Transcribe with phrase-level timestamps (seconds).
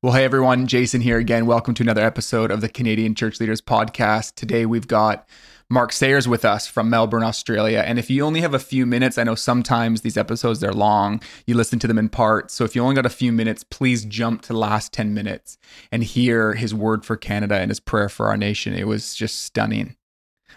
[0.00, 1.44] Well, hey everyone, Jason here again.
[1.44, 4.36] Welcome to another episode of the Canadian Church Leaders Podcast.
[4.36, 5.28] Today we've got
[5.68, 7.82] Mark Sayers with us from Melbourne, Australia.
[7.84, 11.20] And if you only have a few minutes, I know sometimes these episodes they're long.
[11.48, 12.54] You listen to them in parts.
[12.54, 15.58] So if you only got a few minutes, please jump to the last 10 minutes
[15.90, 18.74] and hear his word for Canada and his prayer for our nation.
[18.74, 19.96] It was just stunning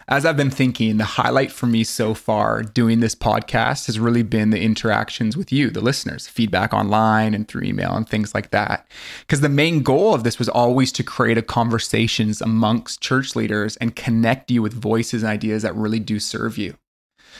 [0.07, 4.23] as I've been thinking, the highlight for me so far doing this podcast has really
[4.23, 8.51] been the interactions with you, the listeners, feedback online and through email and things like
[8.51, 8.87] that.
[9.21, 13.77] Because the main goal of this was always to create a conversations amongst church leaders
[13.77, 16.75] and connect you with voices and ideas that really do serve you.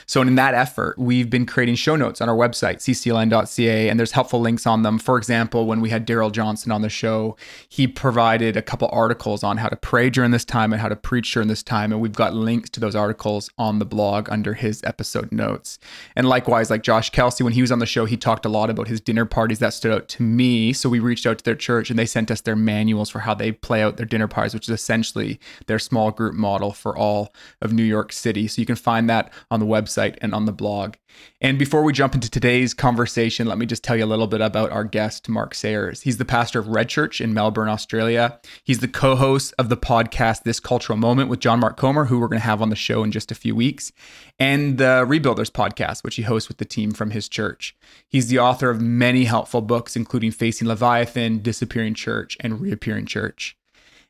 [0.06, 4.12] So, in that effort, we've been creating show notes on our website, ccln.ca, and there's
[4.12, 4.98] helpful links on them.
[4.98, 7.36] For example, when we had Darrell Johnson on the show,
[7.68, 10.96] he provided a couple articles on how to pray during this time and how to
[10.96, 11.92] preach during this time.
[11.92, 15.78] And we've got links to those articles on the blog under his episode notes.
[16.16, 18.70] And likewise, like Josh Kelsey, when he was on the show, he talked a lot
[18.70, 20.72] about his dinner parties that stood out to me.
[20.72, 23.34] So, we reached out to their church and they sent us their manuals for how
[23.34, 27.32] they play out their dinner parties, which is essentially their small group model for all
[27.60, 28.48] of New York City.
[28.48, 30.94] So, you can find that on the website website and on the blog.
[31.40, 34.40] And before we jump into today's conversation, let me just tell you a little bit
[34.40, 36.02] about our guest, Mark Sayers.
[36.02, 38.40] He's the pastor of Red Church in Melbourne, Australia.
[38.64, 42.18] He's the co host of the podcast This Cultural Moment with John Mark Comer, who
[42.18, 43.92] we're going to have on the show in just a few weeks,
[44.38, 47.76] and the Rebuilders podcast, which he hosts with the team from his church.
[48.08, 53.56] He's the author of many helpful books, including Facing Leviathan, Disappearing Church, and Reappearing Church.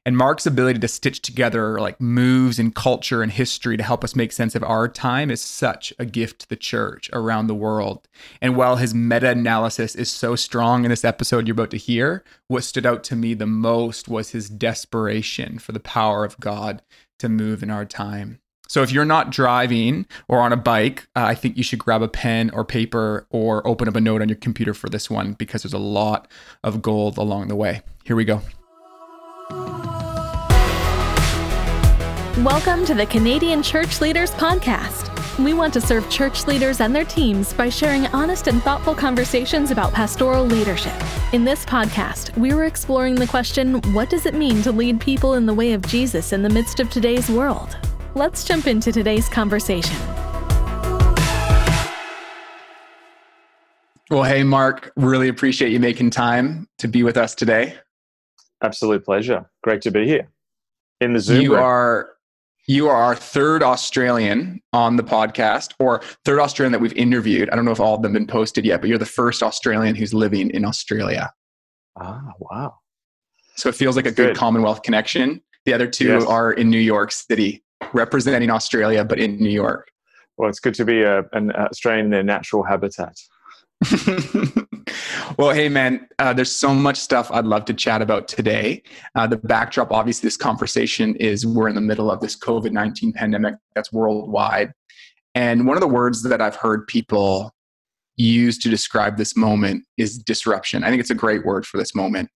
[0.04, 4.16] And Mark's ability to stitch together like moves and culture and history to help us
[4.16, 8.08] make sense of our time is such a gift to the church around the world.
[8.40, 12.24] And while his meta analysis is so strong in this episode you're about to hear,
[12.48, 16.82] what stood out to me the most was his desperation for the power of God
[17.20, 18.40] to move in our time.
[18.66, 22.02] So if you're not driving or on a bike, uh, I think you should grab
[22.02, 25.34] a pen or paper or open up a note on your computer for this one
[25.34, 26.26] because there's a lot
[26.64, 27.82] of gold along the way.
[28.04, 28.40] Here we go.
[32.42, 35.12] Welcome to the Canadian Church Leaders Podcast.
[35.38, 39.70] We want to serve church leaders and their teams by sharing honest and thoughtful conversations
[39.70, 40.94] about pastoral leadership.
[41.32, 45.34] In this podcast, we are exploring the question what does it mean to lead people
[45.34, 47.76] in the way of Jesus in the midst of today's world?
[48.14, 49.96] Let's jump into today's conversation.
[54.10, 57.78] Well, hey, Mark, really appreciate you making time to be with us today.
[58.62, 59.50] Absolute pleasure.
[59.62, 60.28] Great to be here
[61.00, 61.42] in the Zoom.
[61.42, 61.62] You room.
[61.62, 62.08] are
[62.68, 67.50] you are our third Australian on the podcast, or third Australian that we've interviewed.
[67.50, 69.42] I don't know if all of them have been posted yet, but you're the first
[69.42, 71.32] Australian who's living in Australia.
[71.98, 72.76] Ah, wow.
[73.56, 75.42] So it feels like a good, good, Commonwealth connection.
[75.64, 76.24] The other two yes.
[76.24, 79.90] are in New York City, representing Australia, but in New York.
[80.36, 83.16] Well, it's good to be a, an Australian in their natural habitat.
[85.38, 88.82] well, hey, man, uh, there's so much stuff I'd love to chat about today.
[89.14, 93.12] Uh, the backdrop, obviously, this conversation is we're in the middle of this COVID 19
[93.12, 94.72] pandemic that's worldwide.
[95.34, 97.52] And one of the words that I've heard people
[98.16, 100.84] use to describe this moment is disruption.
[100.84, 102.28] I think it's a great word for this moment.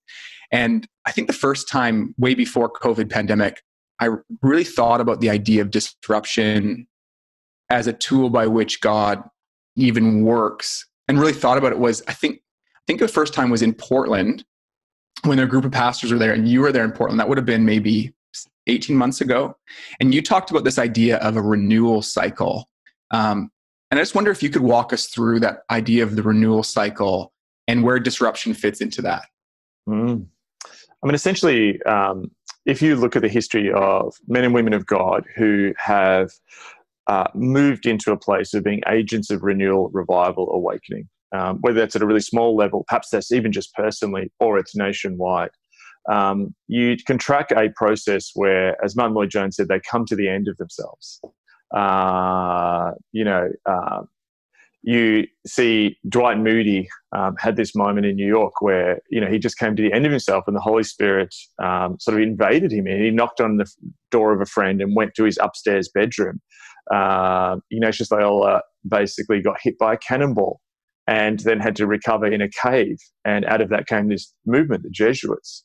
[0.51, 3.61] And I think the first time, way before COVID pandemic,
[3.99, 4.09] I
[4.41, 6.87] really thought about the idea of disruption
[7.69, 9.23] as a tool by which God
[9.75, 12.41] even works and really thought about it was I think
[12.87, 14.43] think the first time was in Portland
[15.23, 17.19] when a group of pastors were there and you were there in Portland.
[17.19, 18.13] That would have been maybe
[18.67, 19.55] 18 months ago.
[19.99, 22.69] And you talked about this idea of a renewal cycle.
[23.11, 23.49] Um,
[23.89, 26.63] and I just wonder if you could walk us through that idea of the renewal
[26.63, 27.33] cycle
[27.67, 29.25] and where disruption fits into that.
[29.87, 30.27] Mm.
[30.65, 32.31] I mean, essentially, um,
[32.65, 36.31] if you look at the history of men and women of God who have
[37.07, 41.07] uh, moved into a place of being agents of renewal, revival, awakening.
[41.35, 44.75] Um, whether that's at a really small level, perhaps that's even just personally, or it's
[44.75, 45.49] nationwide.
[46.09, 50.29] Um, you can track a process where, as Martyn Lloyd-Jones said, they come to the
[50.29, 51.19] end of themselves.
[51.75, 54.03] Uh, you know, uh,
[54.83, 59.37] you see Dwight Moody um, had this moment in New York where you know he
[59.37, 62.71] just came to the end of himself, and the Holy Spirit um, sort of invaded
[62.71, 63.69] him, and he knocked on the
[64.11, 66.39] door of a friend and went to his upstairs bedroom
[66.93, 70.61] uh, Ignatius Loyola basically got hit by a cannonball
[71.07, 72.97] and then had to recover in a cave.
[73.25, 75.63] And out of that came this movement, the Jesuits.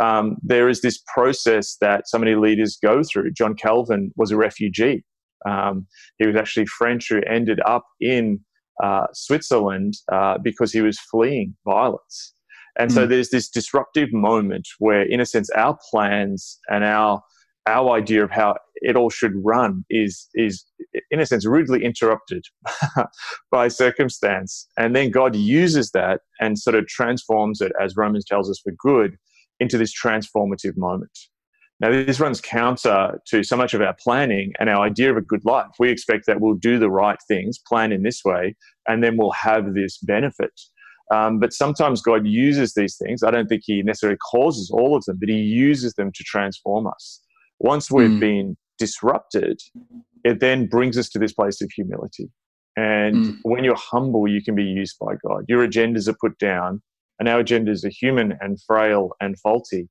[0.00, 3.32] Um, there is this process that so many leaders go through.
[3.32, 5.04] John Calvin was a refugee.
[5.48, 5.86] Um,
[6.18, 8.40] he was actually French who ended up in
[8.82, 12.34] uh, Switzerland uh, because he was fleeing violence.
[12.78, 12.94] And mm.
[12.94, 13.10] so hmm.
[13.10, 17.22] there's this disruptive moment where, in a sense, our plans and our
[17.66, 20.64] our idea of how it all should run is is
[21.10, 22.44] in a sense rudely interrupted
[23.52, 28.50] by circumstance and then god uses that and sort of transforms it as romans tells
[28.50, 29.16] us for good
[29.62, 31.16] into this transformative moment.
[31.80, 35.22] Now, this runs counter to so much of our planning and our idea of a
[35.22, 35.70] good life.
[35.78, 38.54] We expect that we'll do the right things, plan in this way,
[38.86, 40.52] and then we'll have this benefit.
[41.12, 43.22] Um, but sometimes God uses these things.
[43.22, 46.86] I don't think He necessarily causes all of them, but He uses them to transform
[46.86, 47.20] us.
[47.62, 48.20] Once we've mm.
[48.20, 49.58] been disrupted,
[50.24, 52.30] it then brings us to this place of humility.
[52.76, 53.38] And mm.
[53.42, 55.44] when you're humble, you can be used by God.
[55.48, 56.82] Your agendas are put down,
[57.18, 59.88] and our agendas are human and frail and faulty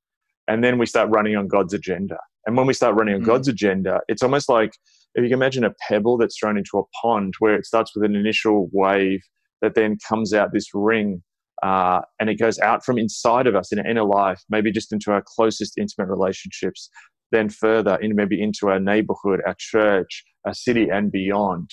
[0.48, 2.18] and then we start running on God's agenda.
[2.46, 4.72] And when we start running on mm God's agenda, it's almost like
[5.14, 8.04] if you can imagine a pebble that's thrown into a pond where it starts with
[8.04, 9.20] an initial wave
[9.60, 11.22] that then comes out this ring
[11.62, 14.92] uh, and it goes out from inside of us in our inner life, maybe just
[14.92, 16.90] into our closest intimate relationships,
[17.32, 21.70] then further in maybe into our neighborhood, our church, our city, and beyond.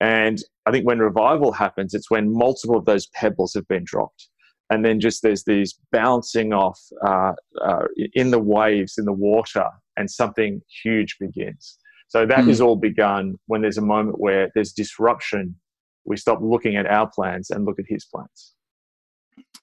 [0.00, 4.28] And I think when revival happens, it's when multiple of those pebbles have been dropped.
[4.70, 9.66] And then just there's these bouncing off uh, uh, in the waves in the water
[9.96, 11.78] and something huge begins.
[12.08, 12.48] So that mm.
[12.48, 15.56] is all begun when there's a moment where there's disruption.
[16.04, 18.54] We stop looking at our plans and look at his plans.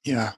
[0.03, 0.33] Yeah.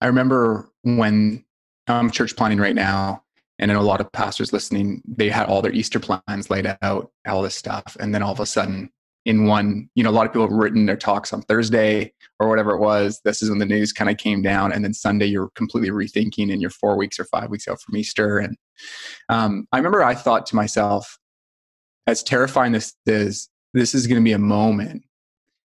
[0.00, 1.44] I remember when
[1.88, 3.22] i'm church planning right now
[3.62, 7.12] and know a lot of pastors listening, they had all their Easter plans laid out,
[7.28, 7.96] all this stuff.
[8.00, 8.90] And then all of a sudden,
[9.24, 12.48] in one, you know, a lot of people have written their talks on Thursday or
[12.48, 13.20] whatever it was.
[13.24, 14.72] This is when the news kind of came down.
[14.72, 17.96] And then Sunday, you're completely rethinking and you're four weeks or five weeks out from
[17.96, 18.38] Easter.
[18.38, 18.56] And
[19.28, 21.16] um, I remember I thought to myself,
[22.08, 25.04] as terrifying as this is, this is going to be a moment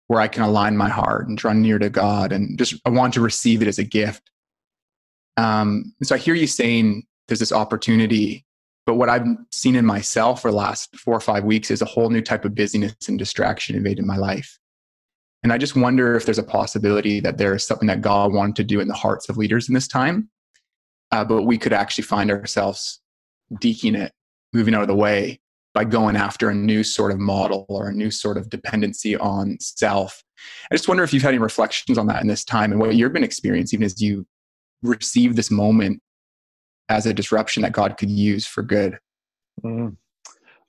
[0.10, 3.16] where I can align my heart and draw near to God and just I want
[3.16, 4.30] to receive it as a gift.
[5.38, 8.46] Um, so I hear you saying there's this opportunity
[8.90, 11.86] but what I've seen in myself for the last four or five weeks is a
[11.86, 14.58] whole new type of busyness and distraction invaded my life.
[15.44, 18.56] And I just wonder if there's a possibility that there is something that God wanted
[18.56, 20.32] to do in the hearts of leaders in this time,
[21.12, 23.00] uh, but we could actually find ourselves
[23.62, 24.12] deking it,
[24.54, 25.40] moving out of the way
[25.76, 29.56] by going after a new sort of model or a new sort of dependency on
[29.60, 30.24] self.
[30.72, 32.96] I just wonder if you've had any reflections on that in this time and what
[32.96, 34.26] you've been experiencing as you
[34.82, 36.02] receive this moment
[36.90, 38.98] as a disruption that God could use for good.
[39.64, 39.96] Mm.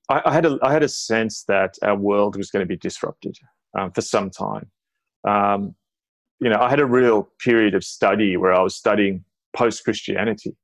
[0.08, 2.76] I, I, had a I had a sense that our world was going to be
[2.76, 3.36] disrupted
[3.78, 4.70] um, for some time.
[5.26, 5.74] Um,
[6.40, 9.24] you know, I had a real period of study where I was studying
[9.56, 10.56] post Christianity.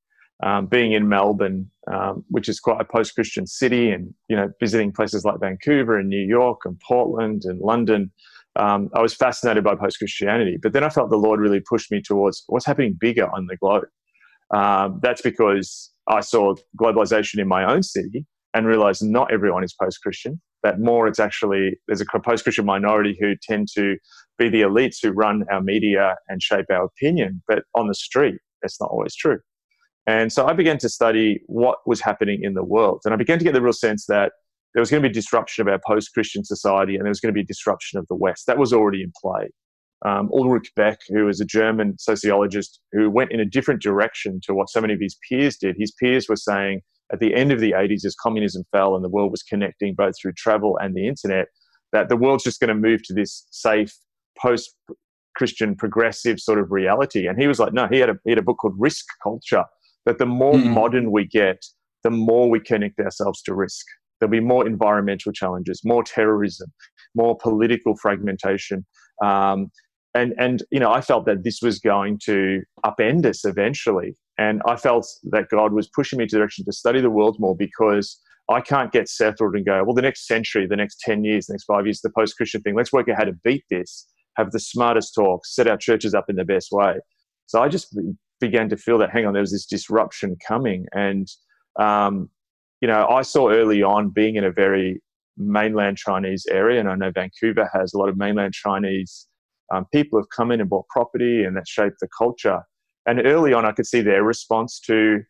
[0.42, 4.92] Um, being in Melbourne, um, which is quite a post-Christian city, and you know, visiting
[4.92, 8.12] places like Vancouver and New York and Portland and London,
[8.56, 10.58] um, I was fascinated by post-Christianity.
[10.60, 13.56] But then I felt the Lord really pushed me towards what's happening bigger on the
[13.56, 13.84] globe.
[14.54, 19.74] Um, that's because I saw globalization in my own city and realized not everyone is
[19.80, 23.96] post Christian, that more it's actually, there's a post Christian minority who tend to
[24.38, 27.42] be the elites who run our media and shape our opinion.
[27.48, 29.38] But on the street, that's not always true.
[30.06, 33.02] And so I began to study what was happening in the world.
[33.04, 34.32] And I began to get the real sense that
[34.72, 37.34] there was going to be disruption of our post Christian society and there was going
[37.34, 38.46] to be disruption of the West.
[38.46, 39.48] That was already in play
[40.04, 44.54] um, Ulrich Beck, who is a German sociologist who went in a different direction to
[44.54, 45.76] what so many of his peers did.
[45.78, 46.82] His peers were saying
[47.12, 50.14] at the end of the 80s, as communism fell and the world was connecting both
[50.20, 51.46] through travel and the internet,
[51.92, 53.92] that the world's just going to move to this safe,
[54.38, 54.74] post
[55.36, 57.26] Christian, progressive sort of reality.
[57.26, 59.64] And he was like, no, he had a, he had a book called Risk Culture,
[60.04, 60.66] that the more mm.
[60.66, 61.64] modern we get,
[62.02, 63.84] the more we connect ourselves to risk.
[64.18, 66.72] There'll be more environmental challenges, more terrorism,
[67.14, 68.86] more political fragmentation.
[69.22, 69.70] Um,
[70.16, 74.16] and and you know i felt that this was going to upend us eventually.
[74.38, 77.36] And i felt that god was pushing me to the direction to study the world
[77.38, 78.20] more because
[78.50, 81.54] i can't get settled and go well the next century the next 10 years the
[81.54, 84.06] next five years the post-christian thing let's work out how to beat this
[84.36, 86.94] have the smartest talks set our churches up in the best way.
[87.46, 87.96] So i just
[88.40, 90.84] began to feel that hang on there was this disruption coming.
[90.92, 91.26] And
[91.80, 92.28] um,
[92.80, 95.00] you know i saw early on being in a very
[95.36, 99.26] mainland chinese area and i know vancouver has a lot of mainland chinese
[99.74, 102.60] um, people have come in and bought property and that shaped the culture.
[103.06, 105.20] And early on, I could see their response to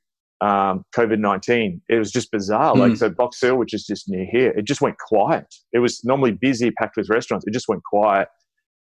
[0.41, 1.81] um, COVID 19.
[1.89, 2.75] It was just bizarre.
[2.75, 2.79] Mm.
[2.79, 2.97] Like, hmm.
[2.97, 5.47] so Box Hill, which is just near here, it just went quiet.
[5.73, 7.47] It was normally busy, packed with restaurants.
[7.47, 8.29] It just went quiet.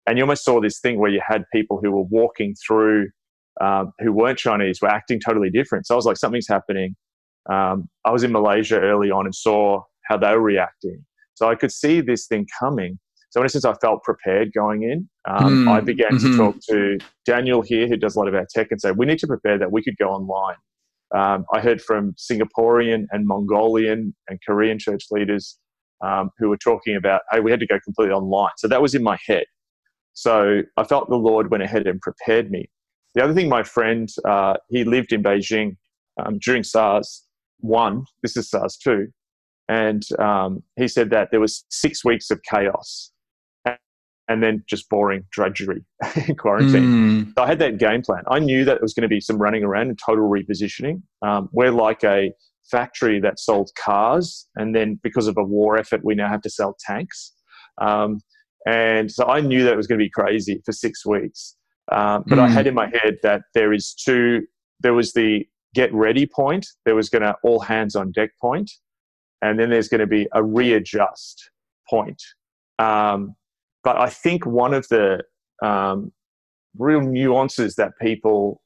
[0.07, 3.07] And you almost saw this thing where you had people who were walking through
[3.61, 5.87] um, who weren't Chinese were acting totally different.
[5.87, 6.95] So I was like, something's happening.
[7.49, 11.05] Um, I was in Malaysia early on and saw how they were reacting.
[11.35, 12.99] So I could see this thing coming.
[13.35, 15.09] So in a sense, I felt prepared going in.
[15.27, 16.31] Um, mm, I began mm-hmm.
[16.31, 19.05] to talk to Daniel here, who does a lot of our tech, and say we
[19.05, 20.55] need to prepare that we could go online.
[21.13, 25.59] Um, I heard from Singaporean and Mongolian and Korean church leaders
[26.01, 28.51] um, who were talking about, hey, we had to go completely online.
[28.55, 29.43] So that was in my head.
[30.13, 32.69] So I felt the Lord went ahead and prepared me.
[33.15, 35.75] the other thing, my friend, uh, he lived in Beijing
[36.25, 37.25] um, during SARS
[37.59, 38.05] one.
[38.23, 39.07] This is SARS two,
[39.67, 43.11] and um, he said that there was six weeks of chaos
[44.27, 45.83] and then just boring drudgery
[46.27, 46.83] in quarantine.
[46.83, 47.33] Mm.
[47.37, 48.23] So I had that game plan.
[48.27, 51.01] I knew that it was going to be some running around and total repositioning.
[51.21, 52.31] Um, we're like a
[52.69, 56.49] factory that sold cars, and then because of a war effort, we now have to
[56.49, 57.33] sell tanks.
[57.79, 58.21] Um,
[58.67, 61.55] and so I knew that it was going to be crazy for six weeks.
[61.91, 62.41] Um, but mm.
[62.41, 64.45] I had in my head that there is two.
[64.79, 66.65] There was the get ready point.
[66.85, 68.71] There was going to all hands on deck point,
[69.43, 71.51] and then there's going to be a readjust
[71.87, 72.21] point.
[72.79, 73.35] Um,
[73.85, 75.23] but I think one of the
[75.63, 76.11] um,
[76.77, 78.61] real nuances that people,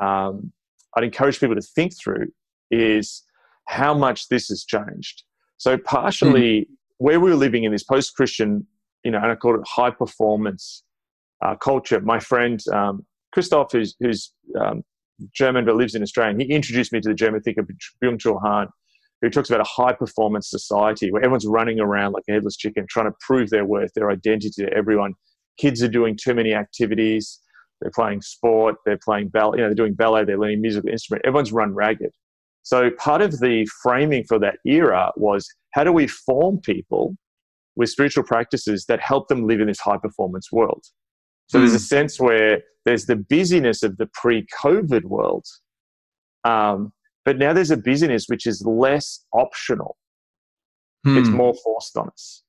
[0.00, 0.52] um,
[0.96, 2.28] I'd encourage people to think through
[2.70, 3.24] is
[3.66, 5.24] how much this has changed.
[5.58, 6.66] So, partially, mm.
[6.98, 8.66] where we were living in this post Christian,
[9.04, 10.84] you know, and I call it high performance
[11.44, 14.84] uh, culture, my friend um, Christoph, who's, who's um,
[15.34, 17.66] German but lives in Australia, he introduced me to the German thinker
[18.02, 18.68] Byung Chul Han,
[19.22, 22.84] who talks about a high performance society where everyone's running around like a headless chicken,
[22.90, 25.14] trying to prove their worth, their identity to everyone.
[25.58, 27.40] Kids are doing too many activities.
[27.80, 28.76] They're playing sport.
[28.84, 29.58] They're playing ballet.
[29.58, 30.24] You know, they're doing ballet.
[30.24, 31.24] They're learning musical instrument.
[31.24, 32.10] Everyone's run ragged.
[32.64, 37.16] So part of the framing for that era was how do we form people
[37.76, 40.84] with spiritual practices that help them live in this high performance world?
[41.46, 41.62] So mm.
[41.62, 41.82] there's a hmm.
[41.82, 45.44] sense where there's the busyness of the pre-COVID world,
[46.44, 46.92] um,
[47.24, 49.96] but now there's a busyness which is less optional.
[51.04, 51.18] Hmm.
[51.18, 52.42] It's more forced on us.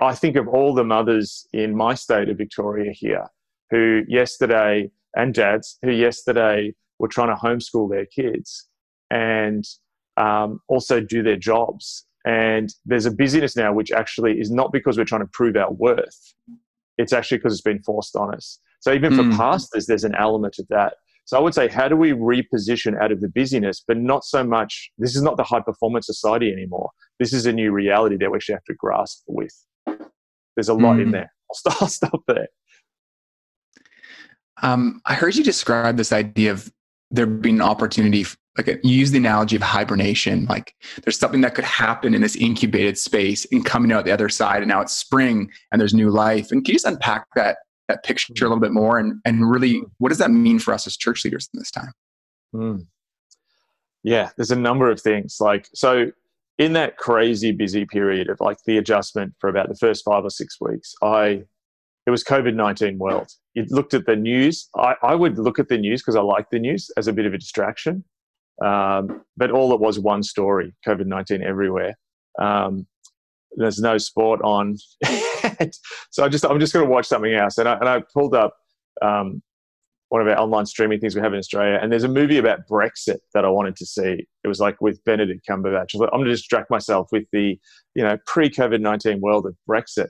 [0.00, 3.26] I think of all the mothers in my state of Victoria here
[3.70, 8.68] who yesterday, and dads who yesterday were trying to homeschool their kids
[9.10, 9.64] and
[10.16, 12.06] um, also do their jobs.
[12.26, 15.72] And there's a busyness now which actually is not because we're trying to prove our
[15.72, 16.34] worth,
[16.98, 18.58] it's actually because it's been forced on us.
[18.80, 19.36] So even for mm.
[19.36, 20.94] pastors, there's an element of that.
[21.30, 24.42] So I would say, how do we reposition out of the busyness, but not so
[24.42, 24.90] much?
[24.98, 26.90] This is not the high performance society anymore.
[27.20, 29.54] This is a new reality that we actually have to grasp with.
[30.56, 31.02] There's a lot mm.
[31.02, 31.32] in there.
[31.48, 32.48] I'll stop, I'll stop there.
[34.60, 36.72] Um, I heard you describe this idea of
[37.12, 38.26] there being an opportunity,
[38.58, 40.46] like you use the analogy of hibernation.
[40.46, 44.30] Like there's something that could happen in this incubated space and coming out the other
[44.30, 46.50] side, and now it's spring and there's new life.
[46.50, 47.58] And can you just unpack that
[47.90, 49.90] that picture a little bit more and, and really mm.
[49.98, 51.92] what does that mean for us as church leaders in this time?
[52.54, 52.86] Mm.
[54.02, 55.36] Yeah, there's a number of things.
[55.40, 56.10] Like, so
[56.58, 60.30] in that crazy busy period of like the adjustment for about the first five or
[60.30, 61.44] six weeks, I,
[62.06, 63.28] it was COVID 19 world.
[63.54, 64.68] You looked at the news.
[64.76, 67.26] I, I would look at the news because I like the news as a bit
[67.26, 68.04] of a distraction.
[68.64, 71.98] Um, but all it was one story COVID 19 everywhere.
[72.38, 72.86] Um,
[73.56, 74.76] there's no sport on.
[76.10, 78.34] so I just I'm just going to watch something else, and I, and I pulled
[78.34, 78.54] up
[79.02, 79.42] um,
[80.08, 82.66] one of our online streaming things we have in Australia, and there's a movie about
[82.68, 84.26] Brexit that I wanted to see.
[84.44, 85.94] It was like with Benedict Cumberbatch.
[85.94, 87.58] I'm going to distract myself with the
[87.94, 90.08] you know pre COVID nineteen world of Brexit,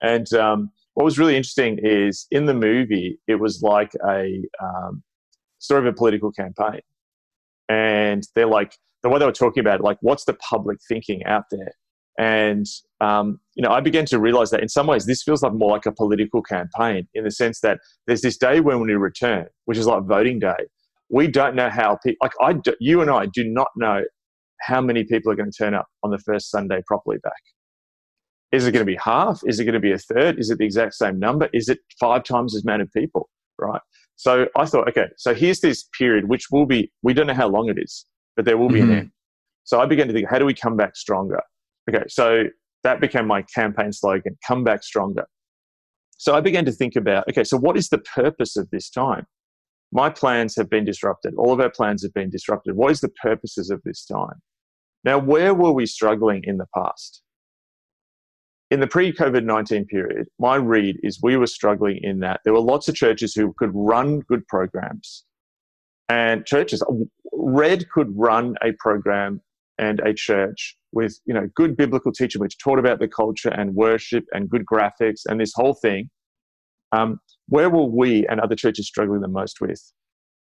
[0.00, 5.02] and um, what was really interesting is in the movie it was like a um,
[5.58, 6.80] sort of a political campaign,
[7.68, 11.24] and they're like the way they were talking about it, like what's the public thinking
[11.24, 11.72] out there
[12.18, 12.66] and
[13.00, 15.70] um, you know, I began to realize that in some ways this feels like more
[15.70, 19.78] like a political campaign in the sense that there's this day when we return, which
[19.78, 20.66] is like voting day.
[21.10, 24.02] We don't know how people, like I, do, you and I, do not know
[24.60, 27.32] how many people are going to turn up on the first Sunday properly back.
[28.52, 29.40] Is it going to be half?
[29.44, 30.38] Is it going to be a third?
[30.38, 31.48] Is it the exact same number?
[31.52, 33.28] Is it five times as many people?
[33.58, 33.80] Right.
[34.16, 37.48] So I thought, okay, so here's this period which will be, we don't know how
[37.48, 38.90] long it is, but there will be mm-hmm.
[38.90, 39.10] an end.
[39.64, 41.40] So I began to think, how do we come back stronger?
[41.90, 42.44] Okay, so
[42.84, 45.26] that became my campaign slogan come back stronger.
[46.16, 49.26] So I began to think about okay, so what is the purpose of this time?
[49.90, 51.34] My plans have been disrupted.
[51.36, 52.76] All of our plans have been disrupted.
[52.76, 54.40] What is the purposes of this time?
[55.04, 57.22] Now, where were we struggling in the past?
[58.70, 62.54] In the pre COVID 19 period, my read is we were struggling in that there
[62.54, 65.24] were lots of churches who could run good programs.
[66.08, 66.82] And churches,
[67.32, 69.40] Red could run a program
[69.78, 73.74] and a church with you know good biblical teaching which taught about the culture and
[73.74, 76.08] worship and good graphics and this whole thing
[76.92, 79.92] um, where were we and other churches struggling the most with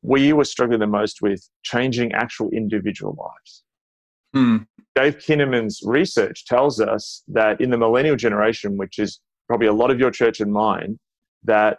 [0.02, 3.62] we were struggling the most with changing actual individual lives
[4.34, 4.56] hmm.
[4.94, 9.90] dave kinnaman's research tells us that in the millennial generation which is probably a lot
[9.90, 10.98] of your church and mine
[11.44, 11.78] that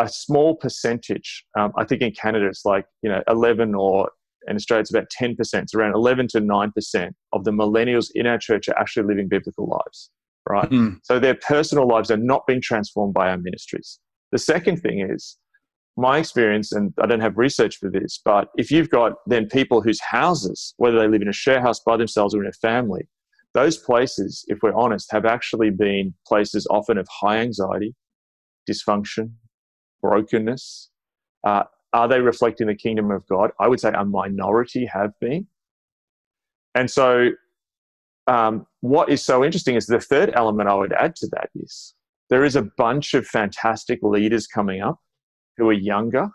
[0.00, 4.10] a small percentage um, i think in canada it's like you know 11 or
[4.48, 5.36] in Australia, it's about 10%.
[5.54, 9.68] It's around 11 to 9% of the millennials in our church are actually living biblical
[9.68, 10.10] lives,
[10.48, 10.70] right?
[10.70, 10.98] Mm.
[11.04, 13.98] So their personal lives are not being transformed by our ministries.
[14.32, 15.36] The second thing is
[15.96, 19.82] my experience, and I don't have research for this, but if you've got then people
[19.82, 23.08] whose houses, whether they live in a share house by themselves or in a family,
[23.52, 27.94] those places, if we're honest, have actually been places often of high anxiety,
[28.68, 29.32] dysfunction,
[30.00, 30.90] brokenness.
[31.44, 33.50] Uh, are they reflecting the kingdom of God?
[33.58, 35.46] I would say a minority have been.
[36.74, 37.30] And so,
[38.26, 41.94] um, what is so interesting is the third element I would add to that is
[42.28, 45.00] there is a bunch of fantastic leaders coming up
[45.56, 46.28] who are younger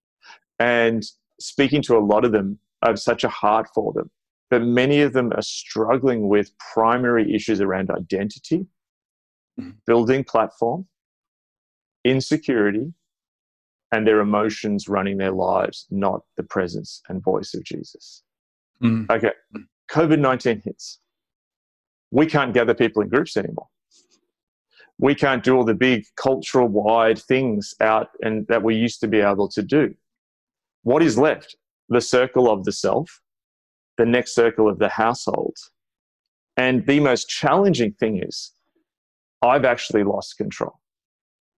[0.58, 1.04] and
[1.38, 4.10] speaking to a lot of them I have such a heart for them
[4.50, 8.66] but many of them are struggling with primary issues around identity
[9.60, 9.70] mm-hmm.
[9.86, 10.86] building platform
[12.04, 12.92] insecurity
[13.94, 18.22] and their emotions running their lives not the presence and voice of jesus
[18.82, 19.08] mm.
[19.10, 19.32] okay
[19.90, 21.00] covid-19 hits
[22.10, 23.68] we can't gather people in groups anymore
[24.98, 29.08] we can't do all the big cultural wide things out and that we used to
[29.08, 29.94] be able to do.
[30.82, 31.56] What is left?
[31.88, 33.20] The circle of the self,
[33.98, 35.56] the next circle of the household.
[36.56, 38.52] And the most challenging thing is
[39.42, 40.78] I've actually lost control.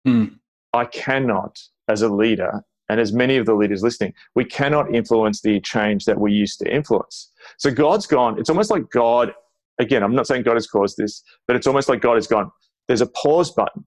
[0.07, 0.39] Mm.
[0.73, 5.41] I cannot, as a leader, and as many of the leaders listening, we cannot influence
[5.41, 7.31] the change that we used to influence.
[7.59, 9.33] So God's gone, it's almost like God,
[9.79, 12.51] again, I'm not saying God has caused this, but it's almost like God has gone,
[12.89, 13.85] there's a pause button.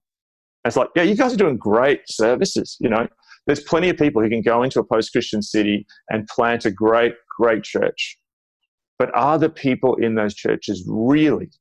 [0.63, 2.75] And it's like, yeah, you guys are doing great services.
[2.79, 3.07] You know,
[3.45, 6.71] there's plenty of people who can go into a post Christian city and plant a
[6.71, 8.17] great, great church.
[8.97, 11.51] But are the people in those churches really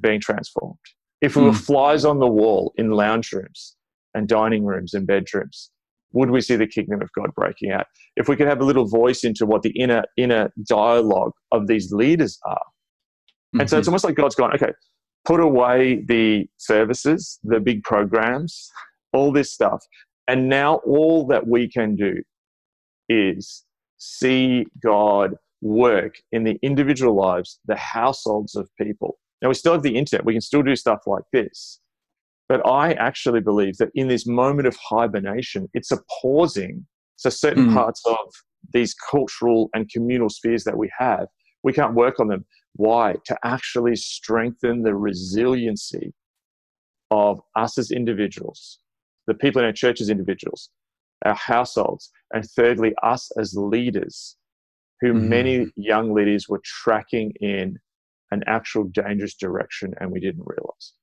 [0.00, 0.78] being transformed?
[1.20, 1.46] If we mm.
[1.46, 1.58] were hmm.
[1.58, 3.76] flies on the wall in lounge rooms
[4.14, 5.70] and dining rooms and bedrooms,
[6.12, 7.86] would we see the kingdom of God breaking out?
[8.16, 11.92] If we could have a little voice into what the inner inner dialogue of these
[11.92, 12.66] leaders are.
[13.52, 13.68] And mm-hmm.
[13.68, 13.90] so it's mm-hmm.
[13.90, 14.72] almost like God's gone, okay,
[15.24, 18.70] put away the services, the big programs,
[19.12, 19.82] all this stuff.
[20.28, 22.22] And now all that we can do
[23.08, 23.64] is
[23.98, 29.18] see God work in the individual lives, the households of people.
[29.40, 31.80] Now, we still have the internet, we can still do stuff like this.
[32.48, 36.86] But I actually believe that in this moment of hibernation, it's a pausing.
[37.16, 37.74] So, certain mm.
[37.74, 38.16] parts of
[38.72, 41.26] these cultural and communal spheres that we have,
[41.62, 42.44] we can't work on them.
[42.74, 43.16] Why?
[43.26, 46.12] To actually strengthen the resiliency
[47.10, 48.78] of us as individuals,
[49.26, 50.70] the people in our church as individuals,
[51.24, 54.36] our households, and thirdly, us as leaders,
[55.00, 55.28] who mm-hmm.
[55.28, 57.78] many young leaders were tracking in
[58.30, 60.94] an actual dangerous direction and we didn't realize.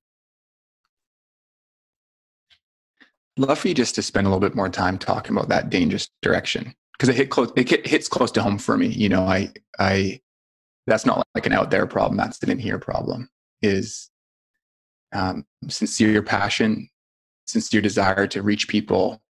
[3.40, 6.10] Love for you just to spend a little bit more time talking about that dangerous
[6.22, 7.52] direction because it hit close.
[7.56, 8.88] It hits close to home for me.
[8.88, 10.20] You know, I I
[10.90, 13.30] that's not like an out there problem that's an in here problem
[13.62, 14.10] is
[15.14, 16.90] um, sincere passion
[17.46, 19.22] sincere desire to reach people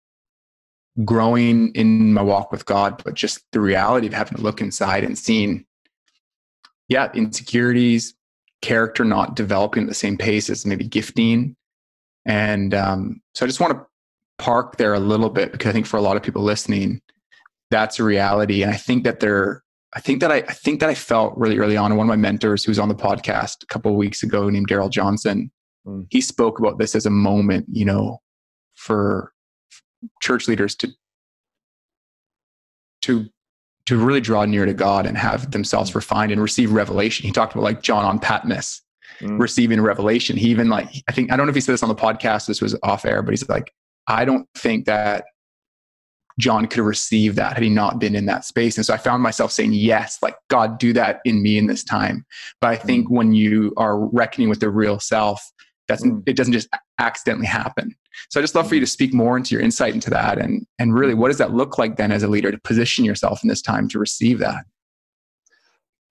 [1.05, 5.05] growing in my walk with god but just the reality of having to look inside
[5.05, 5.65] and seeing
[6.89, 8.15] yeah insecurities
[8.63, 11.55] character not developing at the same pace as maybe gifting
[12.25, 13.87] and um, so i just want to
[14.39, 17.01] park there a little bit because i think for a lot of people listening
[17.71, 19.63] that's a reality and i think that they're
[19.95, 21.97] I think that I, I think that I felt really early on.
[21.97, 24.67] One of my mentors who was on the podcast a couple of weeks ago, named
[24.67, 25.51] Darrell Johnson,
[25.87, 26.07] mm.
[26.11, 28.21] he spoke about this as a moment, you know,
[28.75, 29.33] for
[30.21, 30.89] church leaders to
[33.03, 33.27] to
[33.87, 35.95] to really draw near to God and have themselves mm.
[35.95, 37.27] refined and receive revelation.
[37.27, 38.83] He talked about like John on Patmos
[39.21, 39.41] mm.
[39.41, 40.37] receiving revelation.
[40.37, 42.47] He even like I think I don't know if he said this on the podcast.
[42.47, 43.73] This was off air, but he's like,
[44.09, 45.25] I don't think that
[46.39, 48.77] John could have received that had he not been in that space.
[48.77, 51.85] And so I found myself saying, Yes, like God, do that in me in this
[51.85, 52.25] time.
[52.61, 53.11] But I think mm.
[53.11, 55.43] when you are reckoning with the real self,
[55.89, 56.23] doesn't mm.
[56.27, 56.69] it doesn't just
[57.01, 57.95] accidentally happen.
[58.31, 58.91] So I just love for you to mm.
[58.91, 61.97] speak more into your insight into that and and really what does that look like
[61.97, 64.65] then as a leader to position yourself in this time to receive that?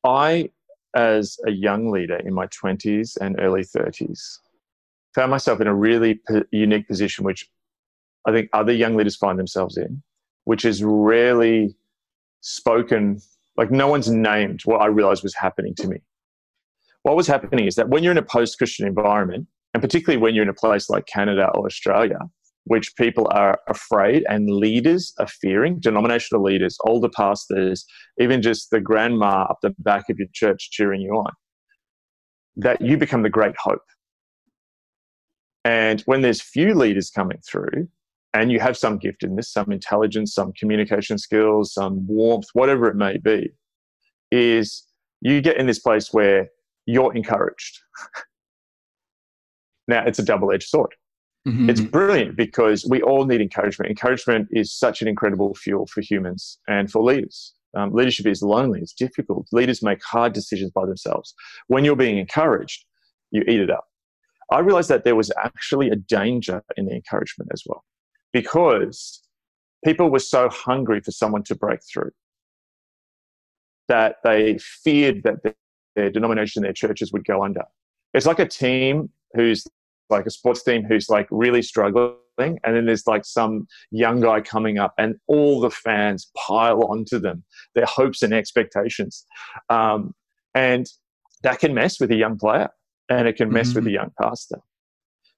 [0.04, 0.50] I,
[0.96, 4.40] as a young leader in my 20s and early 30s,
[5.14, 7.50] found myself in a really unique position, which
[8.28, 10.04] I think other young leaders find themselves in,
[10.44, 11.76] which is rarely
[12.42, 13.22] spoken,
[13.56, 15.98] like no one's named what I realized was happening to me.
[17.04, 20.36] What was happening is that when you're in a post Christian environment, and particularly when
[20.36, 22.20] you're in a place like Canada or Australia,
[22.66, 27.86] which people are afraid and leaders are fearing, denominational leaders, older pastors,
[28.20, 31.32] even just the grandma up the back of your church cheering you on,
[32.58, 33.86] that you become the great hope.
[35.64, 37.88] And when there's few leaders coming through,
[38.34, 43.18] and you have some giftedness, some intelligence, some communication skills, some warmth, whatever it may
[43.18, 43.50] be,
[44.32, 44.84] is
[45.22, 46.50] you get in this place where
[46.86, 47.80] you're encouraged.
[49.88, 50.94] now, it's a double edged sword
[51.48, 51.70] Mm-hmm.
[51.70, 53.90] It's brilliant because we all need encouragement.
[53.90, 57.54] Encouragement is such an incredible fuel for humans and for leaders.
[57.76, 59.48] Um, leadership is lonely, it's difficult.
[59.54, 61.34] Leaders make hard decisions by themselves.
[61.68, 62.84] When you're being encouraged,
[63.32, 63.86] you eat it up.
[64.52, 67.84] I realized that there was actually a danger in the encouragement as well
[68.38, 69.24] because
[69.84, 72.12] people were so hungry for someone to break through
[73.88, 75.56] that they feared that their,
[75.96, 77.64] their denomination, their churches would go under.
[78.14, 79.66] It's like a team who's
[80.12, 84.40] like a sports team who's like really struggling and then there's like some young guy
[84.40, 89.26] coming up and all the fans pile onto them their hopes and expectations
[89.70, 90.14] um,
[90.54, 90.86] and
[91.42, 92.70] that can mess with a young player
[93.10, 93.80] and it can mess mm-hmm.
[93.80, 94.60] with a young pastor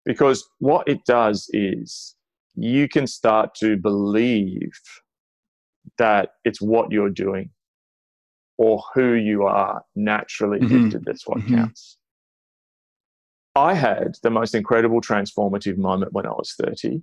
[0.06, 2.16] because what it does is
[2.64, 4.72] you can start to believe
[5.98, 7.50] that it's what you're doing
[8.58, 10.84] or who you are naturally mm-hmm.
[10.84, 11.56] gifted that's what mm-hmm.
[11.56, 11.98] counts
[13.56, 17.02] I had the most incredible transformative moment when I was 30.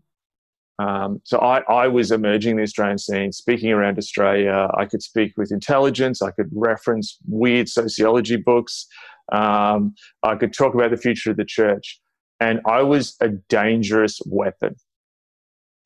[0.79, 4.69] Um, so I, I, was emerging the Australian scene, speaking around Australia.
[4.75, 6.21] I could speak with intelligence.
[6.21, 8.87] I could reference weird sociology books.
[9.33, 11.99] Um, I could talk about the future of the church.
[12.41, 14.77] And I was a dangerous weapon.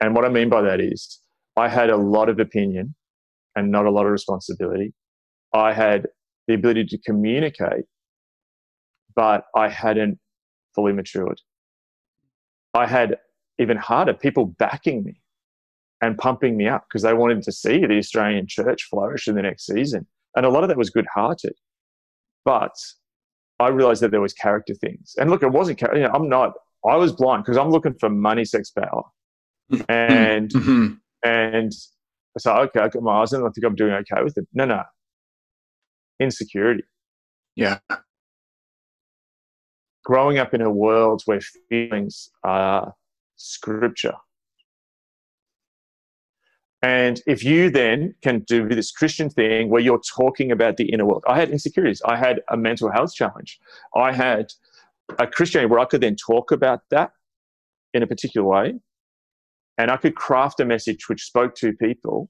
[0.01, 1.21] And what I mean by that is
[1.57, 2.95] I had a lot of opinion
[3.57, 4.95] and not a lot of responsibility.
[5.53, 6.07] I had
[6.47, 7.85] the ability to communicate,
[9.15, 10.19] but I hadn't
[10.75, 11.41] fully matured.
[12.75, 13.19] I had
[13.59, 15.21] even harder people backing me
[16.01, 19.43] and pumping me up because they wanted to see the Australian church flourish in the
[19.43, 20.07] next season.
[20.37, 21.53] And a lot of that was good hearted.
[22.45, 22.73] But
[23.59, 25.15] I realized that there was character things.
[25.19, 26.55] And look, it wasn't, you know, I'm not,
[26.89, 29.03] I was blind because I'm looking for money, sex, power.
[29.89, 30.95] And, mm-hmm.
[31.25, 31.73] and
[32.39, 34.47] so, okay, I got my eyes on I think I'm doing okay with it.
[34.53, 34.83] No, no.
[36.21, 36.85] Insecurity.
[37.57, 37.79] Yeah
[40.05, 42.95] growing up in a world where feelings are
[43.37, 44.15] scripture.
[46.83, 51.05] And if you then can do this Christian thing where you're talking about the inner
[51.05, 52.01] world, I had insecurities.
[52.07, 53.61] I had a mental health challenge.
[53.95, 54.53] I had
[55.19, 57.13] a Christianity where I could then talk about that
[57.93, 58.75] in a particular way.
[59.81, 62.29] And I could craft a message which spoke to people,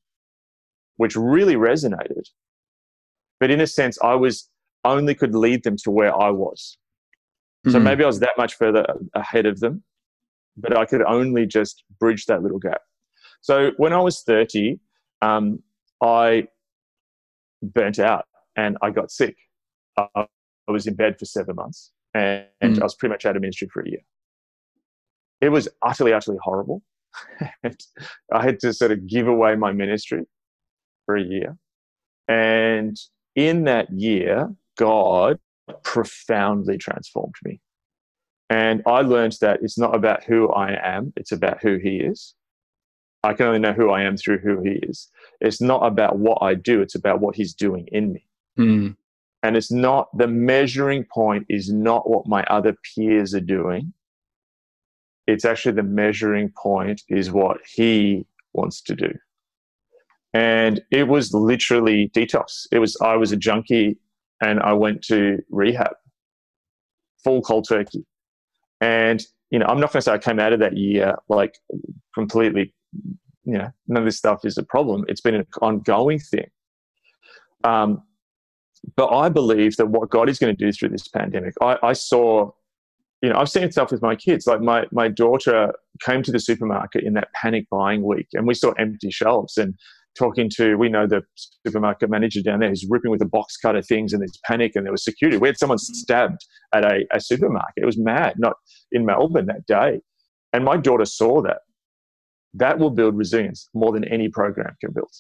[0.99, 2.23] which really resonated.
[3.41, 4.49] But in a sense, I was
[4.85, 6.79] only could lead them to where I was.
[7.67, 7.85] So mm-hmm.
[7.85, 9.83] maybe I was that much further ahead of them,
[10.57, 12.83] but I could only just bridge that little gap.
[13.41, 14.79] So when I was 30,
[15.21, 15.61] um,
[16.01, 16.47] I
[17.63, 19.37] burnt out and I got sick.
[19.99, 20.27] I
[20.69, 22.83] was in bed for seven months and, and mm-hmm.
[22.83, 24.05] I was pretty much out of ministry for a year.
[25.41, 26.85] It was utterly, utterly horrible.
[28.33, 30.25] I had to sort of give away my ministry
[31.07, 31.57] for a year.
[32.29, 32.97] And
[33.35, 35.39] in that year, God
[35.83, 37.61] profoundly transformed me.
[38.49, 42.35] And I learned that it's not about who I am, it's about who He is.
[43.23, 45.09] I can only know who I am through who He is.
[45.41, 48.27] It's not about what I do, it's about what He's doing in me.
[48.59, 48.97] Mm.
[49.43, 53.93] And it's not the measuring point is not what my other peers are doing.
[55.31, 59.13] It's actually the measuring point is what He wants to do.
[60.33, 62.67] And it was literally detox.
[62.71, 63.99] It was, I was a junkie
[64.41, 65.93] and I went to rehab,
[67.25, 68.07] full cold turkey.
[68.81, 71.59] And, you know, I'm not going to say I came out of that year like
[72.15, 72.73] completely,
[73.45, 75.05] you know, none of this stuff is a problem.
[75.09, 76.49] It's been an ongoing thing.
[77.65, 78.03] Um,
[78.97, 81.93] but I believe that what God is going to do through this pandemic, I, I
[81.93, 82.53] saw,
[83.23, 84.47] you know, I've seen stuff with my kids.
[84.47, 88.55] Like my, my daughter came to the supermarket in that panic buying week and we
[88.55, 89.75] saw empty shelves and
[90.19, 91.23] talking to, we know the
[91.67, 94.85] supermarket manager down there who's ripping with a box cutter things and there's panic and
[94.85, 95.37] there was security.
[95.37, 97.83] We had someone stabbed at a, a supermarket.
[97.83, 98.55] It was mad, not
[98.93, 100.01] in Melbourne that day.
[100.53, 101.59] And my daughter saw that.
[102.55, 105.13] That will build resilience more than any program can build.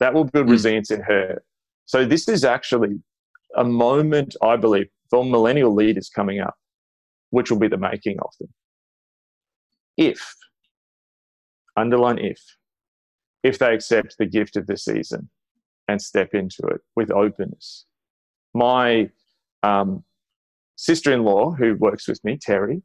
[0.00, 0.50] That will build mm.
[0.50, 1.42] resilience in her.
[1.84, 3.00] So this is actually
[3.56, 6.54] a moment, I believe, for millennial leaders coming up,
[7.34, 8.48] which will be the making of them.
[9.96, 10.34] If,
[11.76, 12.40] underline if,
[13.42, 15.28] if they accept the gift of the season
[15.88, 17.86] and step into it with openness.
[18.54, 19.10] My
[19.64, 20.04] um,
[20.76, 22.82] sister in law, who works with me, Terry,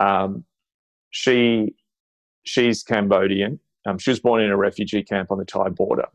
[0.00, 0.44] um,
[1.10, 1.74] she
[2.44, 3.60] she's Cambodian.
[3.86, 6.08] Um, she was born in a refugee camp on the Thai border.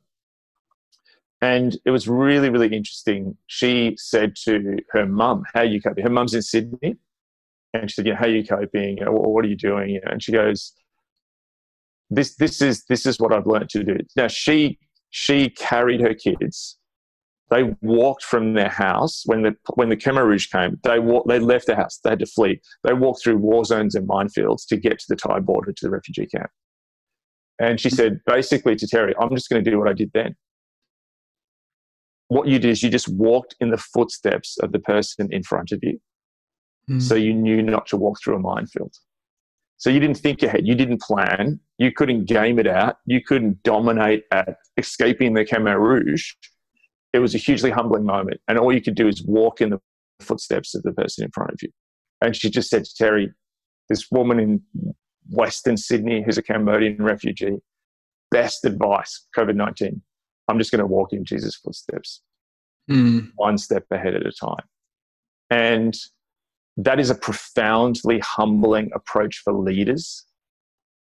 [1.41, 3.37] And it was really, really interesting.
[3.47, 6.03] She said to her mum, How are you coping?
[6.03, 6.97] Her mum's in Sydney.
[7.73, 8.97] And she said, yeah, How are you coping?
[8.99, 9.99] You know, what are you doing?
[10.05, 10.73] And she goes,
[12.09, 13.97] this this is this is what I've learned to do.
[14.15, 14.79] Now she
[15.11, 16.77] she carried her kids
[17.49, 20.79] They walked from their house when the when the Khmer Rouge came.
[20.83, 21.99] They walked, they left the house.
[22.03, 22.61] They had to flee.
[22.83, 25.91] They walked through war zones and minefields to get to the Thai border to the
[25.91, 26.49] refugee camp.
[27.59, 30.35] And she said basically to Terry, "I'm just going to do what I did then.
[32.29, 35.71] What you did is you just walked in the footsteps of the person in front
[35.71, 35.99] of you,
[36.89, 37.01] mm.
[37.01, 38.93] so you knew not to walk through a minefield."
[39.77, 43.61] So you didn't think ahead, you didn't plan, you couldn't game it out, you couldn't
[43.63, 46.31] dominate at escaping the Khmer Rouge.
[47.11, 48.39] It was a hugely humbling moment.
[48.47, 49.79] And all you could do is walk in the
[50.21, 51.69] footsteps of the person in front of you.
[52.21, 53.33] And she just said to Terry,
[53.89, 54.61] this woman in
[55.29, 57.57] Western Sydney who's a Cambodian refugee,
[58.31, 60.01] best advice, COVID 19.
[60.47, 62.21] I'm just going to walk in Jesus' footsteps,
[62.89, 63.29] mm.
[63.35, 64.65] one step ahead at a time.
[65.49, 65.93] And
[66.77, 70.25] that is a profoundly humbling approach for leaders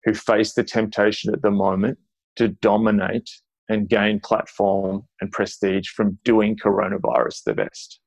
[0.05, 1.99] who face the temptation at the moment
[2.37, 3.29] to dominate
[3.69, 8.01] and gain platform and prestige from doing coronavirus the best.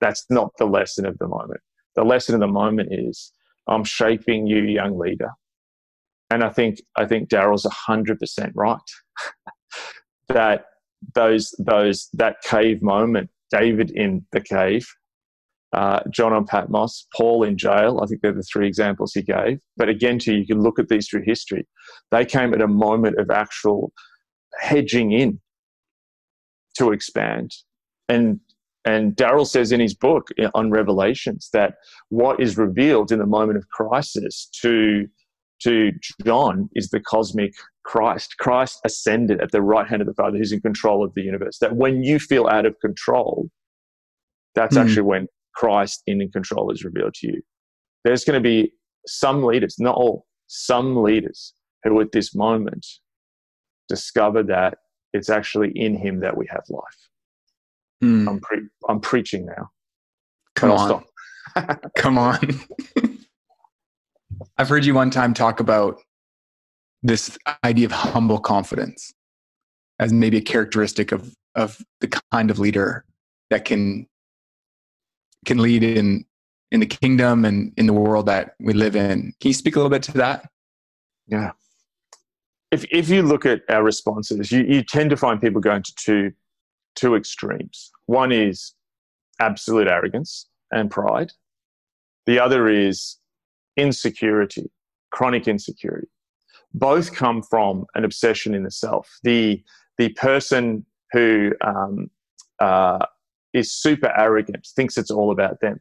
[0.00, 1.60] That's not the lesson of the moment.
[1.96, 3.32] The lesson of the moment is
[3.68, 5.30] I'm shaping you, young leader.
[6.30, 8.78] And I think I think Darrell's hundred percent right.
[10.28, 10.66] that
[11.14, 14.86] those those that cave moment, David in the cave,
[15.72, 18.00] uh, John on Patmos, Paul in jail.
[18.02, 19.60] I think they're the three examples he gave.
[19.76, 21.66] But again, too, you can look at these through history.
[22.10, 23.92] They came at a moment of actual
[24.60, 25.40] hedging in
[26.78, 27.52] to expand.
[28.08, 28.40] And
[28.84, 31.74] and Darrell says in his book on Revelations that
[32.08, 35.06] what is revealed in the moment of crisis to
[35.60, 35.90] to
[36.24, 37.52] John is the cosmic
[37.84, 38.36] Christ.
[38.38, 41.58] Christ ascended at the right hand of the Father, who's in control of the universe.
[41.58, 43.50] That when you feel out of control,
[44.54, 44.82] that's mm.
[44.82, 45.26] actually when
[45.58, 47.42] Christ in control is revealed to you.
[48.04, 48.72] There's going to be
[49.08, 52.86] some leaders, not all, some leaders who at this moment
[53.88, 54.78] discover that
[55.12, 57.08] it's actually in Him that we have life.
[58.04, 58.28] Mm.
[58.28, 59.70] I'm, pre- I'm preaching now.
[60.54, 61.04] Come on.
[61.96, 62.38] Come on.
[64.58, 65.98] I've heard you one time talk about
[67.02, 69.12] this idea of humble confidence
[69.98, 73.04] as maybe a characteristic of, of the kind of leader
[73.50, 74.06] that can
[75.46, 76.24] can lead in
[76.70, 79.32] in the kingdom and in the world that we live in.
[79.40, 80.50] Can you speak a little bit to that?
[81.26, 81.52] Yeah.
[82.70, 85.94] If if you look at our responses, you, you tend to find people going to
[85.94, 86.32] two
[86.94, 87.90] two extremes.
[88.06, 88.74] One is
[89.40, 91.32] absolute arrogance and pride.
[92.26, 93.16] The other is
[93.76, 94.70] insecurity,
[95.10, 96.08] chronic insecurity.
[96.74, 99.08] Both come from an obsession in the self.
[99.22, 99.62] The
[99.96, 102.10] the person who um,
[102.60, 103.06] uh,
[103.54, 105.80] is super arrogant, thinks it's all about them.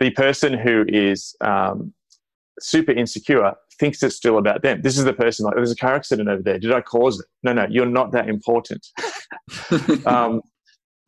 [0.00, 1.94] The person who is um,
[2.60, 4.82] super insecure thinks it's still about them.
[4.82, 6.58] This is the person like, there's a car accident over there.
[6.58, 7.26] Did I cause it?
[7.42, 8.86] No, no, you're not that important.
[10.06, 10.40] um,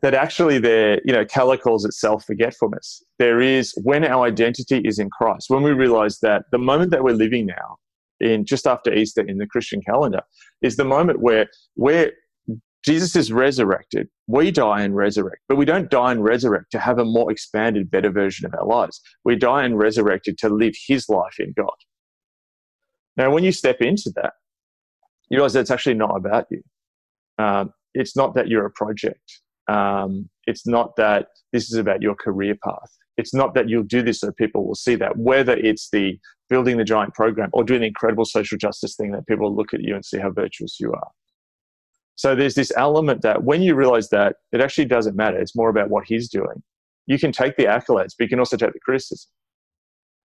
[0.02, 3.02] that actually there, you know, Keller calls it self-forgetfulness.
[3.18, 7.02] There is when our identity is in Christ, when we realize that the moment that
[7.02, 7.76] we're living now,
[8.20, 10.22] in just after Easter in the Christian calendar,
[10.62, 12.12] is the moment where we're
[12.87, 14.09] Jesus is resurrected.
[14.29, 17.90] We die and resurrect, but we don't die and resurrect to have a more expanded,
[17.90, 19.01] better version of our lives.
[19.25, 21.75] We die and resurrected to live His life in God.
[23.16, 24.35] Now, when you step into that,
[25.31, 26.62] you realize that it's actually not about you.
[27.38, 29.40] Um, it's not that you're a project.
[29.68, 32.90] Um, it's not that this is about your career path.
[33.16, 35.16] It's not that you'll do this so people will see that.
[35.16, 36.18] Whether it's the
[36.49, 39.81] building the giant program or doing the incredible social justice thing that people look at
[39.81, 41.09] you and see how virtuous you are.
[42.16, 45.68] So there's this element that when you realize that it actually doesn't matter, it's more
[45.68, 46.62] about what he's doing.
[47.07, 49.31] You can take the accolades, but you can also take the criticism.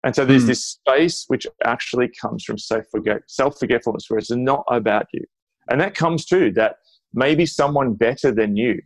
[0.05, 0.48] And so there's mm.
[0.48, 5.24] this space which actually comes from self forgetfulness, where it's not about you.
[5.70, 6.77] And that comes too, that
[7.12, 8.81] maybe someone better than you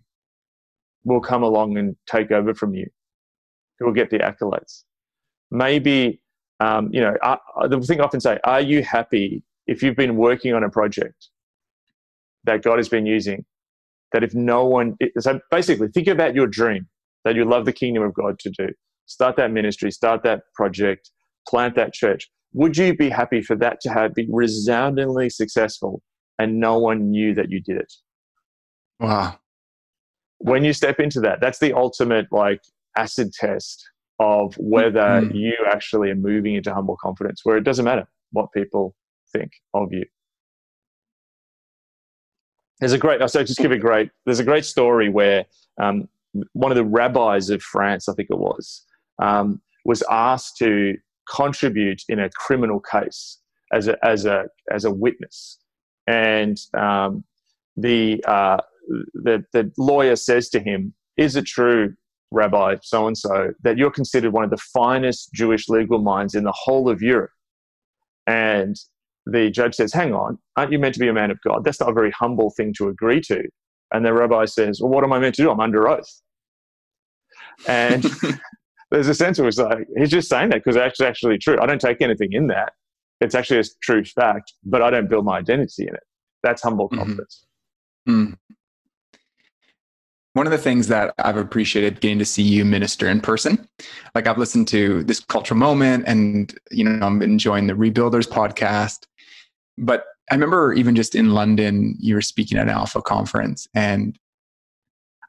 [1.04, 2.86] will come along and take over from you,
[3.78, 4.84] who will get the accolades.
[5.50, 6.22] Maybe,
[6.60, 7.36] um, you know, I,
[7.68, 11.28] the thing I often say, are you happy if you've been working on a project
[12.44, 13.44] that God has been using.
[14.12, 16.86] That if no one, so basically, think about your dream
[17.24, 18.68] that you love the kingdom of God to do.
[19.06, 21.10] Start that ministry, start that project,
[21.48, 22.28] plant that church.
[22.52, 26.02] Would you be happy for that to have be resoundingly successful
[26.38, 27.92] and no one knew that you did it?
[29.00, 29.38] Wow.
[30.38, 32.60] When you step into that, that's the ultimate like
[32.96, 33.82] acid test
[34.20, 35.34] of whether mm-hmm.
[35.34, 38.94] you actually are moving into humble confidence, where it doesn't matter what people
[39.32, 40.04] think of you.
[42.80, 45.44] There's a great, so just give a great, there's a great story where
[45.80, 46.08] um,
[46.52, 48.84] one of the rabbis of France, I think it was,
[49.20, 50.96] um, was asked to
[51.32, 53.38] contribute in a criminal case
[53.72, 55.58] as a, as a, as a witness.
[56.06, 57.24] And um,
[57.76, 58.58] the, uh,
[59.14, 61.94] the, the lawyer says to him, Is it true,
[62.32, 66.44] Rabbi so and so, that you're considered one of the finest Jewish legal minds in
[66.44, 67.30] the whole of Europe?
[68.26, 68.76] And
[69.26, 71.64] the judge says, Hang on, aren't you meant to be a man of God?
[71.64, 73.44] That's not a very humble thing to agree to.
[73.92, 75.50] And the rabbi says, Well, what am I meant to do?
[75.50, 76.22] I'm under oath.
[77.68, 78.04] And
[78.90, 81.58] there's a sense of it's like, he's just saying that because it's actually true.
[81.60, 82.72] I don't take anything in that.
[83.20, 86.02] It's actually a true fact, but I don't build my identity in it.
[86.42, 86.98] That's humble mm-hmm.
[86.98, 87.46] confidence.
[88.08, 88.32] Mm-hmm.
[88.32, 88.36] Mm.
[90.34, 93.68] One of the things that I've appreciated getting to see you minister in person,
[94.14, 99.06] like I've listened to this cultural moment and, you know, I'm enjoying the Rebuilders podcast.
[99.78, 104.18] But I remember even just in London, you were speaking at an Alpha conference and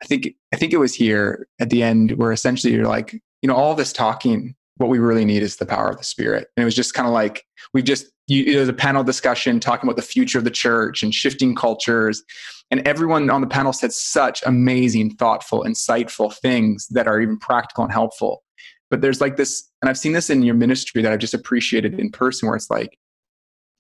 [0.02, 3.48] I think I think it was here at the end where essentially you're like, you
[3.48, 6.50] know, all this talking, what we really need is the power of the Spirit.
[6.56, 9.60] And it was just kind of like we just you, it was a panel discussion
[9.60, 12.24] talking about the future of the church and shifting cultures,
[12.72, 17.84] and everyone on the panel said such amazing, thoughtful, insightful things that are even practical
[17.84, 18.44] and helpful.
[18.90, 22.00] But there's like this, and I've seen this in your ministry that I've just appreciated
[22.00, 22.98] in person, where it's like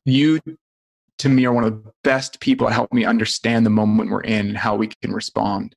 [0.05, 0.39] you
[1.19, 4.21] to me are one of the best people to help me understand the moment we're
[4.21, 5.75] in and how we can respond.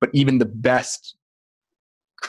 [0.00, 1.16] But even the best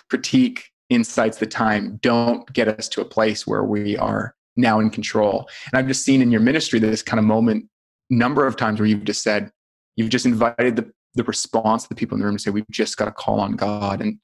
[0.10, 4.90] critique insights the time don't get us to a place where we are now in
[4.90, 5.48] control.
[5.72, 7.70] And i've just seen in your ministry this kind of moment
[8.10, 9.52] number of times where you've just said
[9.96, 12.70] you've just invited the, the response of the people in the room to say we've
[12.70, 14.02] just got to call on god.
[14.02, 14.18] And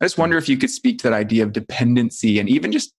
[0.00, 2.92] i just wonder if you could speak to that idea of dependency and even just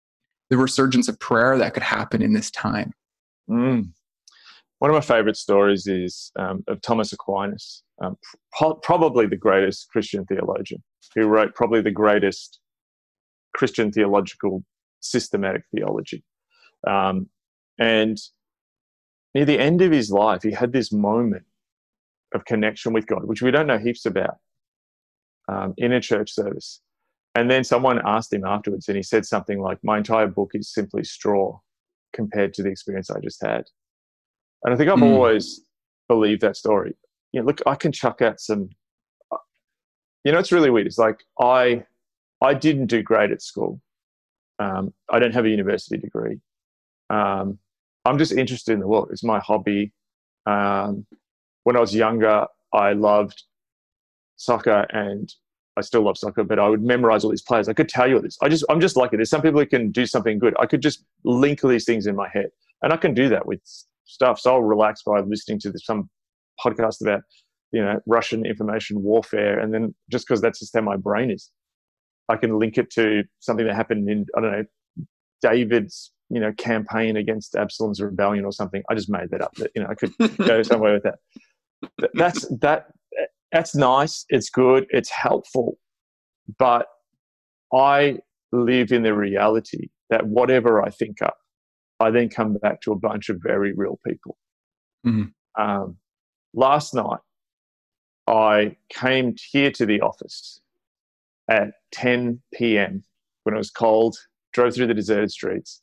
[0.50, 2.94] the resurgence of prayer that could happen in this time
[3.50, 3.90] mm.
[4.80, 8.18] One of my favorite stories is um, of Thomas Aquinas, um,
[8.52, 10.84] pro- probably the greatest Christian theologian,
[11.16, 12.60] who wrote probably the greatest
[13.56, 14.64] Christian theological
[15.00, 16.24] systematic theology.
[16.86, 17.30] Um,
[17.80, 18.18] and
[19.34, 21.46] near the end of his life, he had this moment
[22.34, 24.38] of connection with God, which we don't know heaps about,
[25.48, 26.82] um, in a church service.
[27.36, 30.74] And then someone asked him afterwards, and he said something like, My entire book is
[30.74, 31.60] simply straw
[32.14, 33.66] compared to the experience I just had.
[34.64, 35.14] And I think I've mm.
[35.14, 35.62] always
[36.08, 36.96] believed that story.
[37.32, 38.70] You know, look, I can chuck out some.
[40.24, 40.88] You know, it's really weird.
[40.88, 41.84] It's like I,
[42.42, 43.82] I didn't do great at school.
[44.60, 46.40] Um, I don't have a university degree.
[47.10, 47.60] Um,
[48.06, 49.10] I'm just interested in the world.
[49.12, 49.92] It's my hobby.
[50.46, 51.06] Um,
[51.64, 53.44] when I was younger, I loved
[54.38, 55.34] soccer and
[55.78, 57.68] I still love soccer, but I would memorize all these players.
[57.68, 58.38] I could tell you all this.
[58.42, 59.16] I just, I'm just lucky.
[59.16, 60.54] There's some people who can do something good.
[60.60, 62.50] I could just link these things in my head,
[62.82, 63.60] and I can do that with
[64.06, 64.40] stuff.
[64.40, 66.10] So I'll relax by listening to some
[66.64, 67.22] podcast about
[67.72, 71.50] you know Russian information warfare, and then just because that's just how my brain is,
[72.30, 74.66] I can link it to something that happened in I don't know
[75.42, 78.84] David's you know campaign against Absalom's rebellion or something.
[78.90, 79.54] I just made that up.
[79.56, 81.20] That you know I could go somewhere with that.
[82.14, 82.88] That's that.
[83.54, 84.26] That's nice.
[84.30, 84.86] It's good.
[84.90, 85.78] It's helpful,
[86.60, 86.88] but
[87.74, 88.18] I
[88.52, 91.38] live in the reality that whatever I think up
[92.04, 94.38] I then come back to a bunch of very real people.
[95.06, 95.62] Mm-hmm.
[95.62, 95.98] Um,
[96.54, 97.20] last night,
[98.28, 100.62] I came here to the office
[101.50, 103.04] at 10 p.m.
[103.44, 104.18] when it was cold,
[104.54, 105.82] drove through the deserted streets.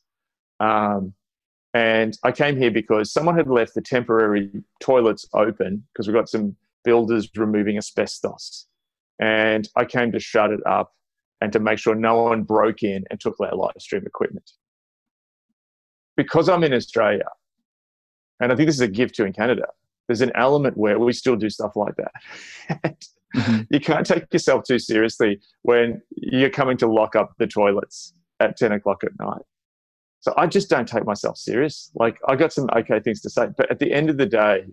[0.59, 1.15] Um,
[1.73, 6.29] and I came here because someone had left the temporary toilets open because we've got
[6.29, 8.67] some builders removing asbestos.
[9.21, 10.93] And I came to shut it up
[11.41, 14.51] and to make sure no one broke in and took our live stream equipment
[16.21, 17.29] because I'm in Australia,
[18.41, 19.67] and I think this is a gift to in Canada,
[20.07, 22.13] there's an element where we still do stuff like that.
[23.37, 23.61] mm-hmm.
[23.71, 28.59] You can't take yourself too seriously when you're coming to lock up the toilets at
[28.59, 29.43] 10 o'clock at night.
[30.21, 31.91] So I just don't take myself serious.
[31.95, 34.65] Like I got some okay things to say, but at the end of the day,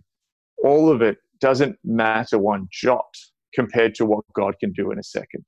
[0.65, 3.13] all of it doesn't matter one jot
[3.53, 5.45] compared to what God can do in a second.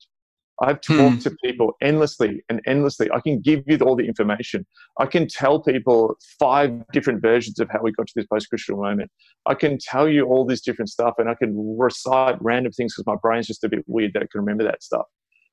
[0.61, 1.19] I've talked hmm.
[1.19, 3.09] to people endlessly and endlessly.
[3.11, 4.65] I can give you all the information.
[4.99, 8.75] I can tell people five different versions of how we got to this post Christian
[8.75, 9.09] moment.
[9.45, 13.07] I can tell you all this different stuff and I can recite random things because
[13.07, 15.05] my brain's just a bit weird that I can remember that stuff.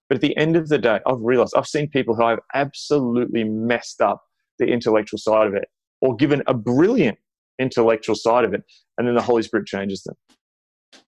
[0.09, 3.44] But at the end of the day, I've realized I've seen people who have absolutely
[3.44, 4.22] messed up
[4.58, 5.69] the intellectual side of it
[6.00, 7.19] or given a brilliant
[7.59, 8.63] intellectual side of it,
[8.98, 10.17] and then the Holy Spirit changes them.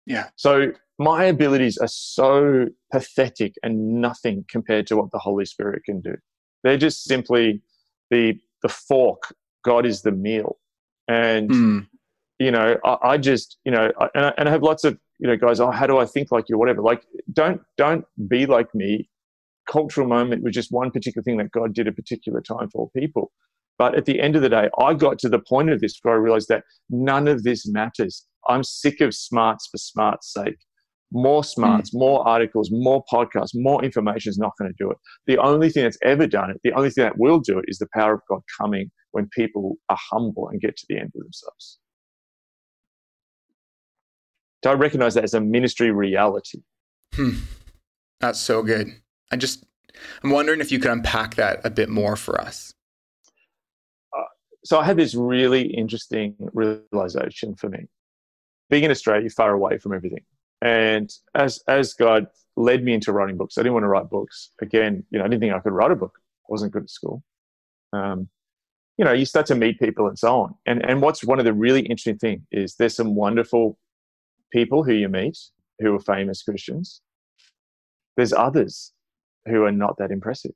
[0.06, 0.28] Yeah.
[0.36, 6.00] So my abilities are so pathetic and nothing compared to what the Holy Spirit can
[6.00, 6.16] do.
[6.64, 7.62] They're just simply
[8.10, 9.34] the the fork.
[9.64, 10.58] God is the meal,
[11.06, 11.86] and mm.
[12.38, 14.98] you know, I, I, just you know, I, and, I, and I have lots of
[15.18, 15.60] you know guys.
[15.60, 16.56] Oh, how do I think like you?
[16.56, 16.82] Or whatever.
[16.82, 19.08] Like, don't don't be like me.
[19.70, 23.30] Cultural moment was just one particular thing that God did a particular time for people.
[23.78, 26.14] But at the end of the day, I got to the point of this where
[26.14, 28.26] I realized that none of this matters.
[28.48, 30.56] I'm sick of smarts for smart's sake.
[31.10, 32.00] More smarts, mm.
[32.00, 34.98] more articles, more podcasts, more information is not going to do it.
[35.26, 37.78] The only thing that's ever done it, the only thing that will do it is
[37.78, 41.22] the power of God coming when people are humble and get to the end of
[41.22, 41.78] themselves.
[44.60, 46.58] Do I recognize that as a ministry reality?
[47.14, 47.36] Hmm.
[48.20, 48.88] That's so good.
[49.30, 49.64] I just,
[50.22, 52.74] I'm wondering if you could unpack that a bit more for us.
[54.68, 57.86] So I had this really interesting realization for me.
[58.68, 60.24] Being in Australia, far away from everything.
[60.60, 64.50] And as as God led me into writing books, I didn't want to write books.
[64.60, 66.18] Again, you know, I didn't think I could write a book.
[66.18, 67.22] I wasn't good at school.
[67.94, 68.28] Um,
[68.98, 70.54] you know, you start to meet people and so on.
[70.66, 73.78] And and what's one of the really interesting things is there's some wonderful
[74.52, 75.38] people who you meet
[75.78, 77.00] who are famous Christians.
[78.18, 78.92] There's others
[79.46, 80.52] who are not that impressive.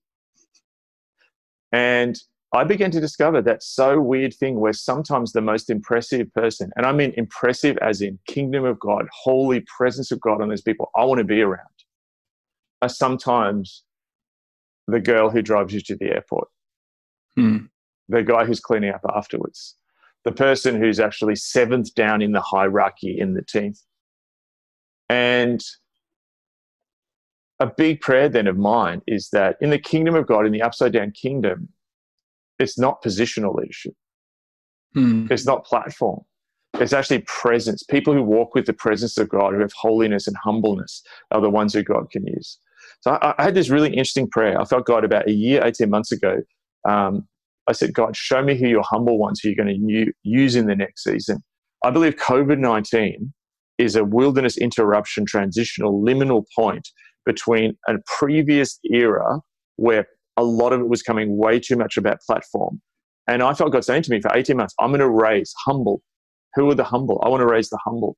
[1.72, 2.14] And
[2.54, 6.84] I began to discover that so weird thing where sometimes the most impressive person, and
[6.84, 10.90] I mean impressive as in kingdom of God, holy presence of God on those people
[10.94, 11.66] I want to be around,
[12.82, 13.84] are sometimes
[14.86, 16.48] the girl who drives you to the airport,
[17.36, 17.58] hmm.
[18.08, 19.76] the guy who's cleaning up afterwards,
[20.24, 23.72] the person who's actually seventh down in the hierarchy in the team.
[25.08, 25.64] And
[27.60, 30.62] a big prayer then of mine is that in the kingdom of God, in the
[30.62, 31.68] upside down kingdom,
[32.62, 33.94] it's not positional leadership.
[34.94, 35.26] Hmm.
[35.30, 36.20] It's not platform.
[36.74, 37.82] It's actually presence.
[37.82, 41.50] People who walk with the presence of God, who have holiness and humbleness, are the
[41.50, 42.58] ones who God can use.
[43.00, 44.60] So I, I had this really interesting prayer.
[44.60, 46.38] I felt God about a year, 18 months ago.
[46.88, 47.28] Um,
[47.68, 50.66] I said, God, show me who your humble ones who you're going to use in
[50.66, 51.42] the next season.
[51.84, 53.32] I believe COVID 19
[53.78, 56.88] is a wilderness interruption transitional liminal point
[57.24, 59.40] between a previous era
[59.76, 60.06] where
[60.36, 62.80] a lot of it was coming way too much about platform.
[63.28, 66.02] And I felt God saying to me for 18 months, I'm going to raise humble.
[66.54, 67.20] Who are the humble?
[67.24, 68.16] I want to raise the humble.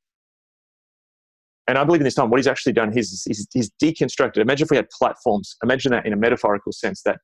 [1.66, 4.38] And I believe in this time, what he's actually done, he's, he's, he's deconstructed.
[4.38, 5.56] Imagine if we had platforms.
[5.62, 7.18] Imagine that in a metaphorical sense, that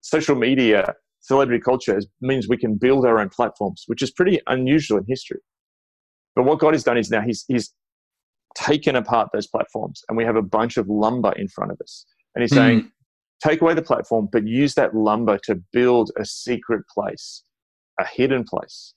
[0.00, 4.98] social media, celebrity culture means we can build our own platforms, which is pretty unusual
[4.98, 5.40] in history.
[6.34, 7.72] But what God has done is now he's, he's
[8.56, 12.06] taken apart those platforms and we have a bunch of lumber in front of us.
[12.34, 12.56] And he's mm.
[12.56, 12.92] saying,
[13.42, 17.42] take away the platform, but use that lumber to build a secret place,
[17.98, 18.94] a hidden place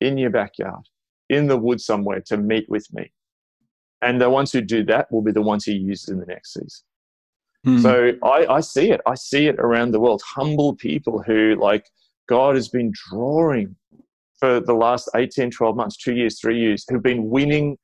[0.00, 0.82] in your backyard,
[1.28, 3.12] in the woods somewhere to meet with me.
[4.02, 6.54] And the ones who do that will be the ones he uses in the next
[6.54, 6.84] season.
[7.66, 7.82] Mm.
[7.82, 9.00] So I, I see it.
[9.06, 10.22] I see it around the world.
[10.24, 11.86] Humble people who, like,
[12.28, 13.76] God has been drawing
[14.38, 17.76] for the last 18, 12 months, two years, three years, who've been winning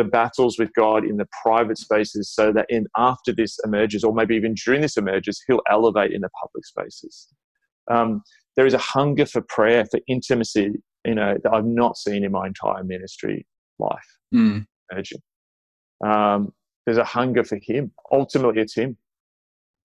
[0.00, 4.14] the battles with God in the private spaces so that in after this emerges, or
[4.14, 7.28] maybe even during this emerges, he'll elevate in the public spaces.
[7.90, 8.22] Um,
[8.56, 10.72] there is a hunger for prayer, for intimacy,
[11.04, 13.46] you know, that I've not seen in my entire ministry
[13.78, 14.10] life.
[14.34, 14.66] Mm.
[14.90, 15.20] Emerging.
[16.02, 16.54] Um,
[16.86, 17.92] there's a hunger for him.
[18.10, 18.96] Ultimately, it's him.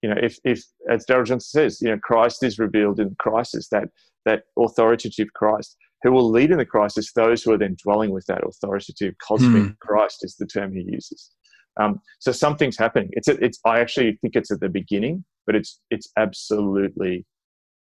[0.02, 3.68] You know, if, if as Darrell Johnson says, you know, Christ is revealed in crisis,
[3.70, 3.90] that
[4.24, 8.26] that authoritative Christ who will lead in the crisis those who are then dwelling with
[8.28, 9.80] that authoritative cosmic mm.
[9.80, 11.32] Christ is the term he uses.
[11.80, 13.10] Um, so something's happening.
[13.14, 17.26] It's it's I actually think it's at the beginning, but it's it's absolutely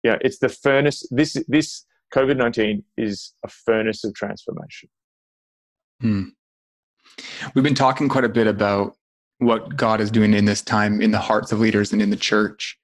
[0.02, 0.16] yeah.
[0.20, 1.06] It's the furnace.
[1.10, 1.84] This this
[2.14, 4.88] COVID nineteen is a furnace of transformation.
[6.00, 6.24] Hmm.
[7.54, 8.96] We've been talking quite a bit about
[9.38, 12.16] what God is doing in this time in the hearts of leaders and in the
[12.16, 12.78] church.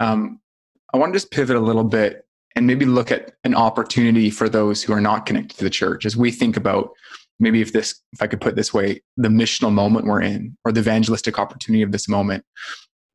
[0.00, 0.40] Um,
[0.92, 2.26] I want to just pivot a little bit
[2.56, 6.04] and maybe look at an opportunity for those who are not connected to the church
[6.04, 6.90] as we think about
[7.38, 10.72] maybe if this if i could put this way the missional moment we're in or
[10.72, 12.44] the evangelistic opportunity of this moment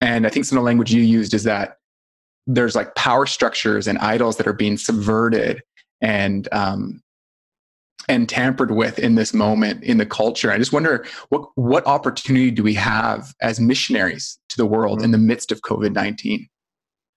[0.01, 1.77] and i think some of the language you used is that
[2.47, 5.61] there's like power structures and idols that are being subverted
[6.01, 7.01] and um,
[8.07, 10.51] and tampered with in this moment in the culture.
[10.51, 15.05] I just wonder what what opportunity do we have as missionaries to the world mm-hmm.
[15.05, 16.47] in the midst of COVID nineteen?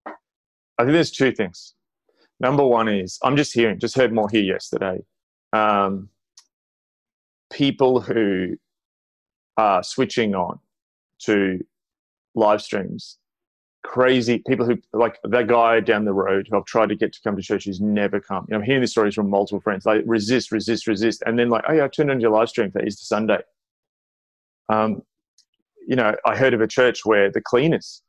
[0.07, 1.75] I think there's two things.
[2.41, 5.01] Number one is I'm just hearing, just heard more here yesterday.
[5.53, 6.09] Um,
[7.53, 8.57] people who
[9.57, 10.61] are switching on
[11.21, 11.61] to
[12.35, 13.19] live streams,
[13.85, 17.21] crazy people who like that guy down the road who I've tried to get to
[17.25, 18.47] come to church who's never come.
[18.49, 19.85] You know, I'm hearing these stories from multiple friends.
[19.85, 22.71] Like resist, resist, resist, and then like, oh yeah, I turned on your live stream
[22.71, 23.41] for Easter Sunday.
[24.69, 25.03] Um,
[25.87, 28.03] you know, I heard of a church where the cleaners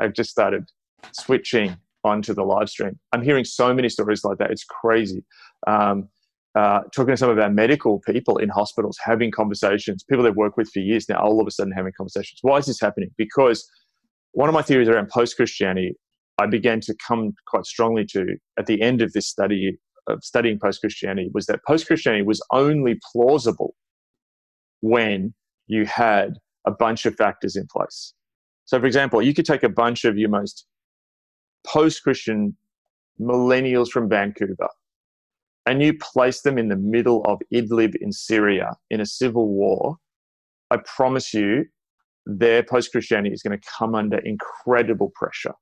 [0.00, 0.68] have just started
[1.12, 2.98] switching onto the live stream.
[3.12, 4.50] I'm hearing so many stories like that.
[4.50, 5.24] It's crazy.
[5.66, 6.08] Um,
[6.54, 10.56] uh, talking to some of our medical people in hospitals, having conversations, people they've worked
[10.56, 12.38] with for years now, all of a sudden having conversations.
[12.42, 13.10] Why is this happening?
[13.16, 13.68] Because
[14.32, 15.96] one of my theories around post Christianity,
[16.38, 19.76] I began to come quite strongly to at the end of this study
[20.06, 23.74] of studying post Christianity was that post Christianity was only plausible
[24.80, 25.34] when
[25.66, 26.34] you had
[26.66, 28.14] a bunch of factors in place.
[28.66, 30.66] So, for example, you could take a bunch of your most
[31.66, 32.56] post Christian
[33.20, 34.68] millennials from Vancouver
[35.66, 39.96] and you place them in the middle of Idlib in Syria in a civil war.
[40.70, 41.66] I promise you,
[42.26, 45.54] their post Christianity is going to come under incredible pressure.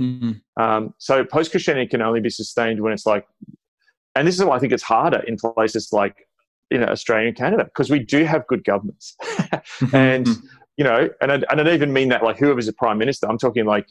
[0.00, 0.62] Mm-hmm.
[0.62, 3.26] Um, so, post Christianity can only be sustained when it's like,
[4.14, 6.26] and this is why I think it's harder in places like
[6.70, 9.16] you know Australia and Canada because we do have good governments,
[9.92, 10.26] and
[10.80, 13.28] you know, and I, and I don't even mean that like whoever's a prime minister.
[13.28, 13.88] I'm talking like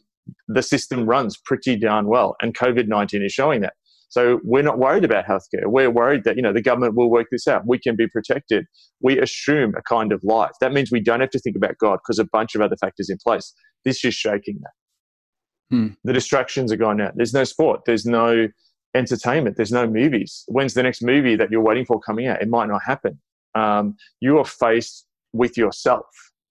[0.47, 3.73] the system runs pretty darn well, and COVID nineteen is showing that.
[4.09, 5.67] So we're not worried about healthcare.
[5.67, 7.67] We're worried that you know the government will work this out.
[7.67, 8.65] We can be protected.
[9.01, 10.49] We assume a kind of life.
[10.61, 13.07] That means we don't have to think about God because a bunch of other factors
[13.07, 13.53] in place.
[13.85, 15.75] This is shaking that.
[15.75, 15.87] Hmm.
[16.05, 17.13] The distractions are gone out.
[17.15, 17.81] There's no sport.
[17.85, 18.47] There's no
[18.95, 19.57] entertainment.
[19.57, 20.43] There's no movies.
[20.47, 22.41] When's the next movie that you're waiting for coming out?
[22.41, 23.19] It might not happen.
[23.53, 26.07] Um, you are faced with yourself.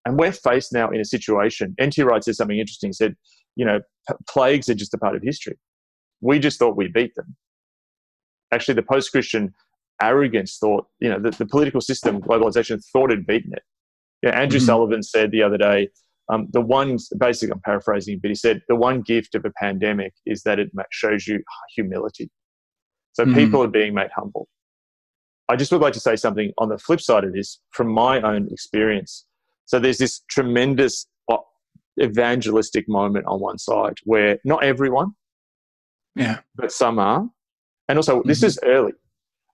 [0.08, 1.74] And we're faced now in a situation.
[1.78, 2.02] N.T.
[2.02, 2.88] Wright said something interesting.
[2.88, 3.14] He said,
[3.56, 3.80] you know,
[4.26, 5.58] plagues are just a part of history.
[6.22, 7.36] We just thought we beat them.
[8.50, 9.52] Actually, the post Christian
[10.00, 13.62] arrogance thought, you know, the, the, political system, globalization, thought had beaten it.
[14.22, 14.64] Yeah, Andrew mm-hmm.
[14.64, 15.90] Sullivan said the other day,
[16.30, 20.14] um, the one, basically, I'm paraphrasing, but he said the one gift of a pandemic
[20.24, 21.42] is that it shows you
[21.76, 22.30] humility.
[23.12, 23.34] So mm.
[23.34, 24.48] people are being made humble.
[25.50, 28.20] I just would like to say something on the flip side of this from my
[28.22, 29.26] own experience.
[29.68, 31.36] So there's this tremendous uh,
[32.02, 35.12] evangelistic moment on one side where not everyone,
[36.16, 37.28] yeah, but some are.
[37.88, 38.28] And also, mm-hmm.
[38.28, 38.92] this is early.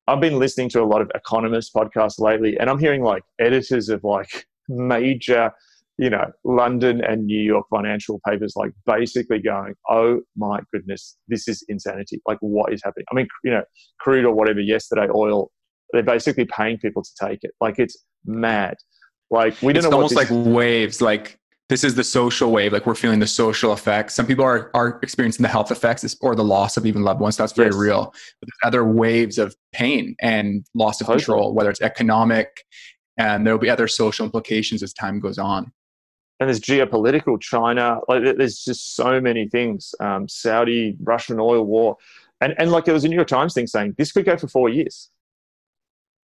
[0.06, 3.88] I've been listening to a lot of economist podcasts lately, and I'm hearing like editors
[3.88, 5.52] of like major
[5.98, 11.46] you know, London and New York financial papers, like basically going, oh my goodness, this
[11.46, 12.20] is insanity.
[12.26, 13.06] Like, what is happening?
[13.12, 13.62] I mean, you know,
[14.00, 15.52] crude or whatever yesterday, oil,
[15.92, 17.52] they're basically paying people to take it.
[17.60, 18.74] Like, it's mad.
[19.30, 19.86] Like, we didn't.
[19.86, 21.00] it's almost like waves.
[21.00, 22.72] Like, this is the social wave.
[22.72, 24.14] Like, we're feeling the social effects.
[24.14, 27.36] Some people are, are experiencing the health effects or the loss of even loved ones.
[27.36, 27.76] That's very yes.
[27.76, 28.14] real.
[28.40, 31.24] But there's other waves of pain and loss of totally.
[31.24, 32.64] control, whether it's economic,
[33.16, 35.72] and there'll be other social implications as time goes on
[36.40, 38.00] and there's geopolitical China.
[38.08, 39.94] Like there's just so many things.
[40.00, 41.96] Um, Saudi Russian oil war,
[42.40, 44.48] and and like there was a New York Times thing saying this could go for
[44.48, 45.10] four years.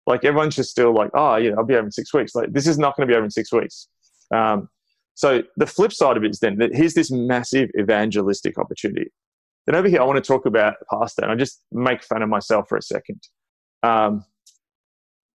[0.07, 2.35] Like everyone's just still like, oh, yeah, I'll be over in six weeks.
[2.35, 3.87] Like this is not going to be over in six weeks.
[4.33, 4.69] Um,
[5.15, 9.11] so the flip side of it is then that here's this massive evangelistic opportunity.
[9.65, 12.29] Then over here, I want to talk about pastor, and I just make fun of
[12.29, 13.21] myself for a second.
[13.81, 14.25] Um,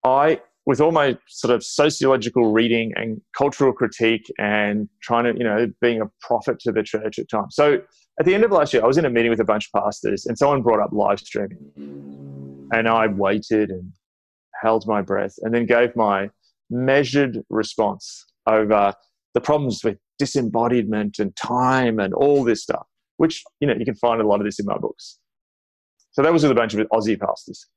[0.03, 5.43] I with all my sort of sociological reading and cultural critique and trying to, you
[5.43, 7.55] know, being a prophet to the church at times.
[7.55, 7.81] So
[8.19, 9.83] at the end of last year, I was in a meeting with a bunch of
[9.83, 12.67] pastors and someone brought up live streaming.
[12.71, 13.91] And I waited and
[14.65, 16.29] held my breath and then gave my
[16.69, 18.93] measured response over
[19.35, 22.87] the problems with disembodiment and time and all this stuff,
[23.17, 25.19] which, you know, you can find a lot of this in my books.
[26.13, 27.67] So that was with a bunch of Aussie pastors.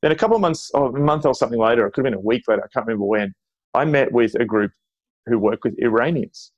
[0.00, 2.22] Then a couple of months, or a month or something later, it could have been
[2.22, 3.34] a week later, I can't remember when,
[3.74, 4.72] I met with a group
[5.26, 6.52] who work with Iranians.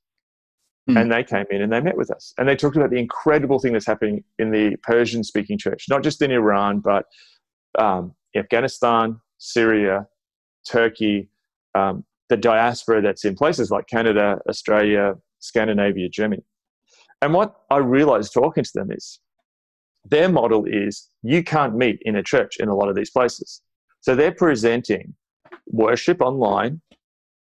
[0.89, 0.99] Mm.
[0.99, 2.33] And they came in and they met with us.
[2.37, 6.03] And they talked about the incredible thing that's happening in the Persian speaking church, not
[6.03, 7.05] just in Iran, but
[7.77, 10.07] um, Afghanistan, Syria,
[10.69, 11.27] Turkey,
[11.73, 16.43] um, the diaspora that's in places like Canada, Australia, Scandinavia, Germany.
[17.23, 19.19] And what I realized talking to them is
[20.07, 23.61] their model is you can't meet in a church in a lot of these places.
[24.01, 25.15] So they're presenting
[25.67, 26.81] worship online,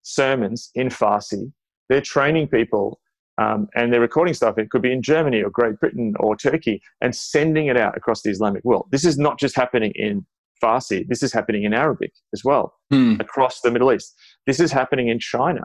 [0.03, 1.53] sermons in Farsi.
[1.89, 3.01] They're training people
[3.39, 4.57] um, and they're recording stuff.
[4.57, 8.23] It could be in Germany or Great Britain or Turkey and sending it out across
[8.23, 8.87] the Islamic world.
[8.93, 10.25] This is not just happening in
[10.63, 13.15] Farsi, this is happening in Arabic as well, hmm.
[13.21, 14.15] across the Middle East.
[14.47, 15.65] This is happening in China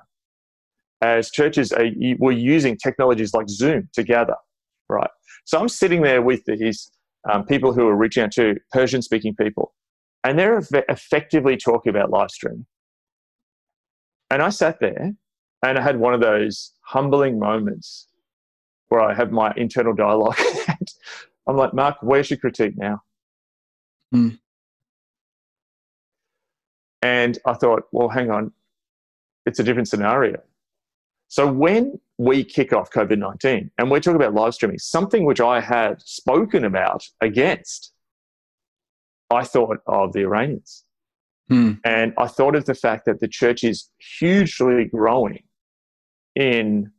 [1.02, 1.88] as churches are,
[2.20, 4.36] were using technologies like Zoom to gather,
[4.90, 5.10] right?
[5.46, 6.92] So I'm sitting there with these
[7.30, 9.74] um, people who are reaching out to Persian speaking people,
[10.24, 12.66] and they're effectively talking about live stream.
[14.30, 15.14] And I sat there
[15.64, 18.08] and I had one of those humbling moments
[18.90, 20.38] where I have my internal dialogue.
[21.48, 23.02] I'm like, Mark, where's your critique now?
[24.16, 24.40] Mm.
[27.04, 28.54] And I thought, well, hang on,
[29.46, 30.42] it's a different scenario.
[31.28, 35.42] So when we kick off COVID 19 and we're talking about live streaming, something which
[35.42, 37.92] I had spoken about against,
[39.30, 40.86] I thought of the Iranians.
[41.50, 41.74] Hmm.
[41.84, 43.90] And I thought of the fact that the church is
[44.20, 45.44] hugely growing
[46.36, 46.90] in,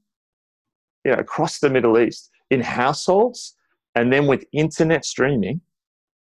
[1.04, 3.54] you know, across the Middle East in households
[3.94, 5.62] and then with internet streaming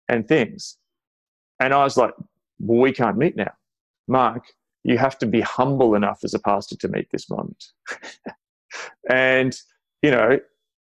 [0.08, 0.76] and things.
[1.60, 2.14] And I was like,
[2.58, 3.52] well, we can't meet now.
[4.10, 4.44] Mark,
[4.84, 7.64] you have to be humble enough as a pastor to meet this moment.
[9.10, 9.56] and,
[10.02, 10.38] you know,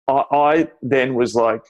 [0.09, 1.63] I, I then was like,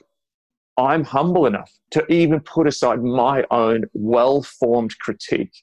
[0.77, 5.53] I'm humble enough to even put aside my own well formed critique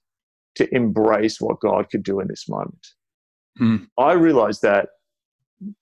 [0.57, 2.87] to embrace what God could do in this moment.
[3.61, 3.87] Mm.
[3.99, 4.89] I realized that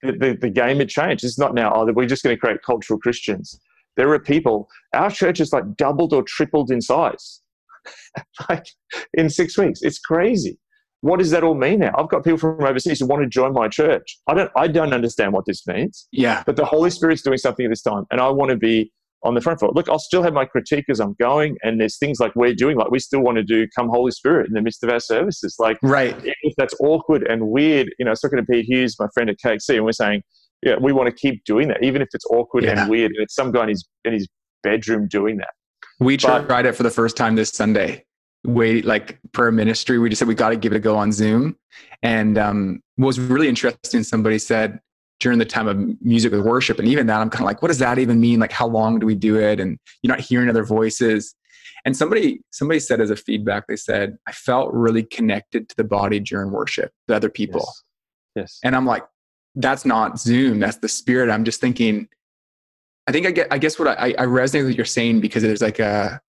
[0.02, 1.24] the, the, the, game had changed.
[1.24, 3.58] It's not now, oh, we're just going to create cultural Christians.
[3.96, 7.40] There are people, our church is like doubled or tripled in size,
[8.48, 8.66] like
[9.14, 9.80] in six weeks.
[9.82, 10.58] It's crazy.
[11.00, 11.92] What does that all mean now?
[11.98, 14.18] I've got people from overseas who want to join my church.
[14.26, 16.08] I don't, I don't understand what this means.
[16.12, 16.42] Yeah.
[16.46, 18.90] But the Holy Spirit's doing something at this time, and I want to be
[19.22, 19.74] on the front foot.
[19.74, 22.76] Look, I'll still have my critique as I'm going, and there's things like we're doing,
[22.76, 25.56] like we still want to do "Come Holy Spirit" in the midst of our services.
[25.58, 26.16] Like, right?
[26.42, 29.28] If that's awkward and weird, you know, I was talking to Pete Hughes, my friend
[29.28, 30.22] at KXC, and we're saying,
[30.62, 32.80] yeah, we want to keep doing that, even if it's awkward yeah.
[32.80, 34.28] and weird, and it's some guy in his in his
[34.62, 35.50] bedroom doing that.
[36.00, 38.04] We but, tried it for the first time this Sunday.
[38.44, 41.12] Wait, like prayer ministry, we just said we got to give it a go on
[41.12, 41.56] Zoom,
[42.02, 44.02] and um, what was really interesting.
[44.02, 44.80] Somebody said
[45.20, 46.78] during the time of music with worship.
[46.78, 48.40] And even that, I'm kind of like, what does that even mean?
[48.40, 49.60] Like, how long do we do it?
[49.60, 51.34] And you're not hearing other voices.
[51.84, 55.84] And somebody, somebody said as a feedback, they said, I felt really connected to the
[55.84, 57.60] body during worship, the other people.
[57.60, 57.82] Yes.
[58.36, 58.60] yes.
[58.62, 59.04] And I'm like,
[59.54, 60.60] that's not Zoom.
[60.60, 61.30] That's the spirit.
[61.30, 62.08] I'm just thinking,
[63.06, 65.42] I think I get, I guess what I, I resonate with what you're saying because
[65.42, 66.20] there's like a,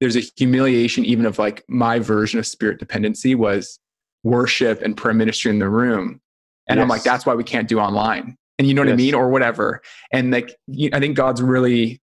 [0.00, 3.78] there's a humiliation even of like my version of spirit dependency was
[4.22, 6.20] worship and prayer ministry in the room
[6.68, 6.82] and yes.
[6.82, 8.36] I'm like, that's why we can't do online.
[8.58, 8.94] And you know what yes.
[8.94, 9.14] I mean?
[9.14, 9.82] Or whatever.
[10.12, 10.56] And like,
[10.92, 12.00] I think God's really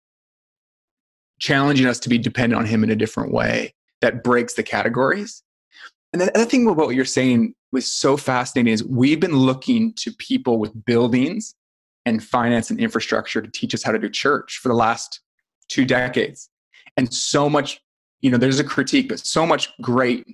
[1.40, 5.42] challenging us to be dependent on Him in a different way that breaks the categories.
[6.12, 9.92] And the other thing about what you're saying was so fascinating is we've been looking
[9.96, 11.54] to people with buildings
[12.08, 15.20] and finance and infrastructure to teach us how to do church for the last
[15.68, 16.48] two decades.
[16.96, 17.80] And so much,
[18.20, 20.26] you know, there's a critique, but so much great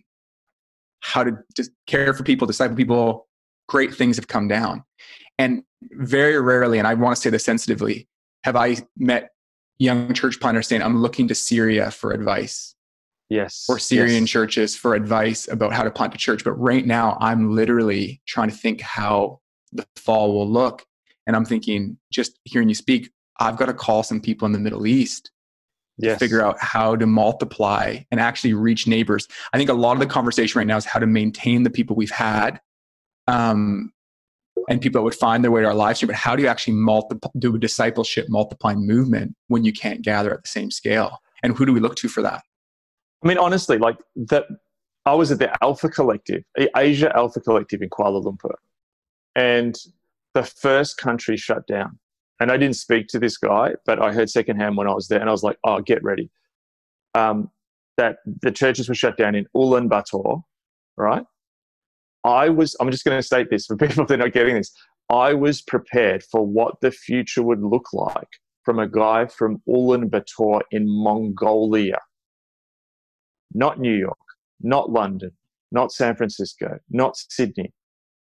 [1.01, 3.29] how to just care for people, disciple people,
[3.69, 4.83] great things have come down.
[5.39, 5.63] And
[5.93, 8.09] very rarely, and I want to say this sensitively,
[8.45, 9.31] have I met
[9.79, 12.75] young church planners saying, I'm looking to Syria for advice.
[13.29, 13.67] Yes.
[13.69, 14.31] Or Syrian yes.
[14.31, 16.45] churches for advice about how to plant a church.
[16.45, 19.41] But right now, I'm literally trying to think how
[19.73, 20.85] the fall will look.
[21.27, 24.59] And I'm thinking, just hearing you speak, I've got to call some people in the
[24.59, 25.31] Middle East
[25.99, 26.15] yes.
[26.15, 29.27] to figure out how to multiply and actually reach neighbors.
[29.53, 31.97] I think a lot of the conversation right now is how to maintain the people
[31.97, 32.61] we've had
[33.27, 33.93] um,
[34.69, 36.09] and people that would find their way to our live stream.
[36.09, 40.33] But how do you actually multiply, do a discipleship multiplying movement when you can't gather
[40.33, 41.19] at the same scale?
[41.43, 42.43] And who do we look to for that?
[43.23, 44.45] I mean, honestly, like that.
[45.07, 46.45] I was at the Alpha Collective,
[46.75, 48.55] Asia Alpha Collective in Kuala Lumpur,
[49.37, 49.77] and
[50.35, 51.99] the first country shut down.
[52.41, 55.21] And I didn't speak to this guy, but I heard secondhand when I was there,
[55.21, 56.31] and I was like, "Oh, get ready."
[57.15, 57.51] Um,
[57.97, 60.43] that the churches were shut down in Ulaanbaatar,
[60.97, 61.25] right?
[62.25, 64.73] I was, I'm just going to state this for people that are not getting this.
[65.11, 68.29] I was prepared for what the future would look like
[68.65, 71.99] from a guy from Ulaanbaatar in Mongolia.
[73.53, 74.19] Not New York,
[74.61, 75.33] not London,
[75.71, 77.73] not San Francisco, not Sydney,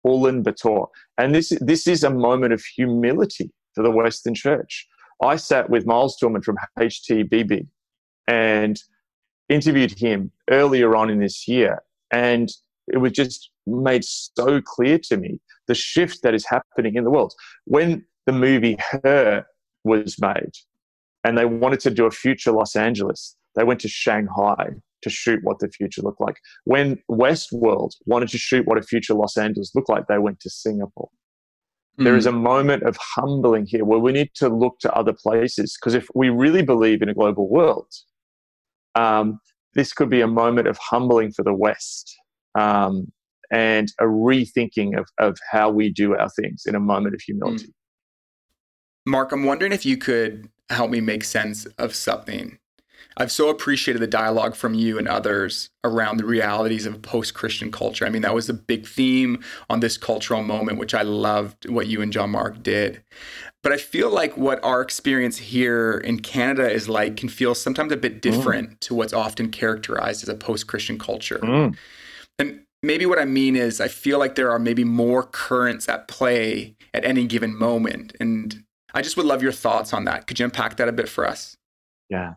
[0.06, 0.88] Ulaanbaatar.
[1.18, 4.88] And this, this is a moment of humility for the Western Church.
[5.24, 7.68] I sat with Miles Toulmin from HTBB
[8.28, 8.82] and
[9.50, 11.84] interviewed him earlier on in this year.
[12.12, 12.50] And
[12.88, 17.12] it was just made so clear to me the shift that is happening in the
[17.12, 17.34] world.
[17.66, 19.46] When the movie Her
[19.84, 20.52] was made
[21.24, 24.70] and they wanted to do a future Los Angeles, they went to Shanghai
[25.04, 26.36] to shoot what the future looked like.
[26.66, 30.50] When Westworld wanted to shoot what a future Los Angeles looked like, they went to
[30.50, 31.10] Singapore.
[32.00, 32.04] Mm.
[32.06, 35.78] There is a moment of humbling here where we need to look to other places
[35.80, 37.88] because if we really believe in a global world,
[38.96, 39.40] um,
[39.74, 42.14] this could be a moment of humbling for the West
[42.56, 43.12] um,
[43.52, 47.68] and a rethinking of, of how we do our things in a moment of humility.
[47.68, 47.74] Mm.
[49.06, 52.58] Mark, I'm wondering if you could help me make sense of something.
[53.18, 57.72] I've so appreciated the dialogue from you and others around the realities of post Christian
[57.72, 58.06] culture.
[58.06, 61.88] I mean, that was a big theme on this cultural moment, which I loved what
[61.88, 63.04] you and John Mark did.
[63.64, 67.92] But I feel like what our experience here in Canada is like can feel sometimes
[67.92, 68.22] a bit mm.
[68.22, 68.80] different mm.
[68.82, 71.40] to what's often characterized as a post Christian culture.
[71.44, 71.76] Mm.
[72.40, 76.08] And maybe what I mean is I feel like there are maybe more currents at
[76.08, 78.16] play at any given moment.
[78.20, 80.28] And I just would love your thoughts on that.
[80.28, 81.56] Could you unpack that a bit for us?
[82.10, 82.34] Yeah.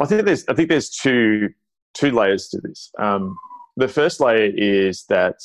[0.00, 1.50] I think there's I think there's two
[1.94, 2.90] two layers to this.
[2.98, 3.36] Um,
[3.76, 5.36] the first layer is that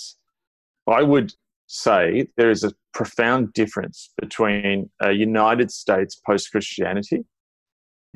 [0.88, 1.34] I would
[1.68, 7.24] say there is a profound difference between a United States post Christianity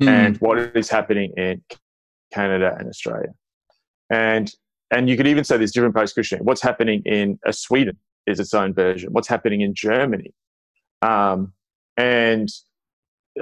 [0.00, 0.08] mm.
[0.08, 1.62] and what is happening in
[2.32, 3.32] Canada and Australia.
[4.10, 4.52] And
[4.90, 6.44] and you could even say there's different post Christianity.
[6.44, 9.12] What's happening in uh, Sweden is its own version.
[9.12, 10.32] What's happening in Germany,
[11.02, 11.52] um,
[11.96, 12.48] and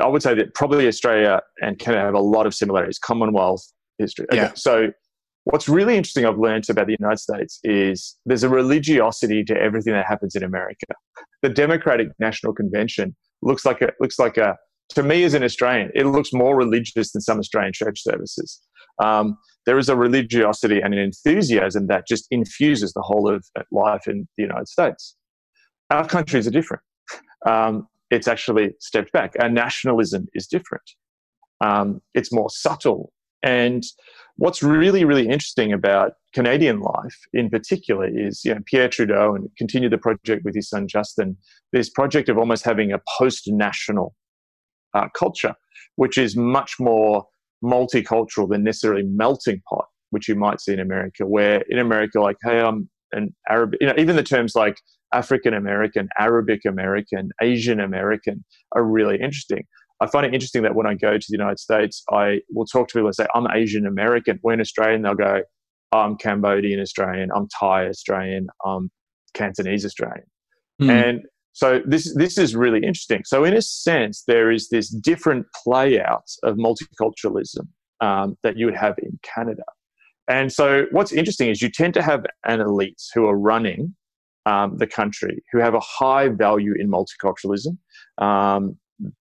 [0.01, 2.99] I would say that probably Australia and Canada have a lot of similarities.
[2.99, 3.65] Commonwealth
[3.99, 4.27] history.
[4.33, 4.53] Okay, Yeah.
[4.55, 4.91] So
[5.45, 9.93] what's really interesting I've learned about the United States is there's a religiosity to everything
[9.93, 10.87] that happens in America.
[11.43, 14.57] The Democratic National Convention looks like a looks like a
[14.91, 18.61] to me as an Australian, it looks more religious than some Australian church services.
[19.03, 24.07] Um, there is a religiosity and an enthusiasm that just infuses the whole of life
[24.07, 25.17] in the United States.
[25.91, 26.83] Our countries are different.
[27.47, 29.35] Um, it's actually stepped back.
[29.41, 30.89] Our nationalism is different.
[31.61, 33.13] Um, it's more subtle.
[33.43, 33.83] And
[34.37, 39.49] what's really, really interesting about Canadian life in particular is, you know, Pierre Trudeau and
[39.59, 41.37] continue the project with his son Justin,
[41.73, 44.15] this project of almost having a post-national
[44.95, 45.55] uh, culture,
[45.97, 47.27] which is much more
[47.63, 52.37] multicultural than necessarily melting pot, which you might see in America, where in America, like,
[52.43, 54.77] hey, I'm an Arab, you know, even the terms like
[55.15, 59.63] African American, Arabic American, Asian American are really interesting.
[60.01, 62.89] I find it interesting that when I go to the United States, I will talk
[62.89, 64.39] to people and say, I'm Asian American.
[64.43, 65.43] When Australian, they'll go,
[65.93, 68.91] I'm Cambodian Australian, I'm Thai Australian, I'm
[69.35, 70.27] Cantonese Australian.
[70.81, 70.91] Hmm.
[70.91, 71.21] And
[71.53, 73.23] so this this is really interesting.
[73.25, 77.69] So in a sense, there is this different play out of multiculturalism
[78.01, 79.63] um, that you would have in Canada.
[80.27, 83.95] And so what's interesting is you tend to have an elite who are running
[84.47, 87.77] um, the country who have a high value in multiculturalism.
[88.19, 88.77] Um,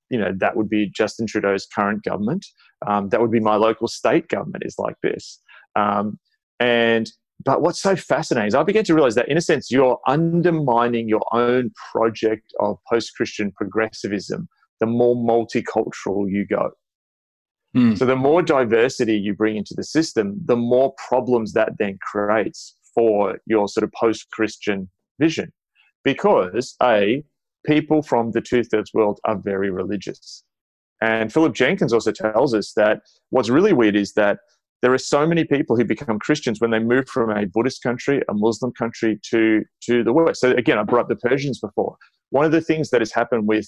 [0.09, 2.45] you know that would be Justin Trudeau's current government.
[2.85, 5.39] Um, that would be my local state government is like this.
[5.75, 6.19] Um,
[6.59, 7.09] and
[7.43, 11.09] but what's so fascinating is I began to realize that, in a sense, you're undermining
[11.09, 14.47] your own project of post Christian progressivism
[14.79, 16.71] the more multicultural you go.
[17.73, 17.95] Hmm.
[17.95, 22.75] So, the more diversity you bring into the system, the more problems that then creates
[22.93, 24.89] for your sort of post Christian
[25.19, 25.51] vision.
[26.03, 27.23] Because, A,
[27.65, 30.43] people from the two thirds world are very religious.
[31.01, 34.39] And Philip Jenkins also tells us that what's really weird is that
[34.81, 38.21] there are so many people who become Christians when they move from a Buddhist country,
[38.29, 40.41] a Muslim country to to the West.
[40.41, 41.95] So again, I brought up the Persians before.
[42.31, 43.67] One of the things that has happened with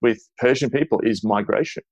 [0.00, 1.82] with Persian people is migration.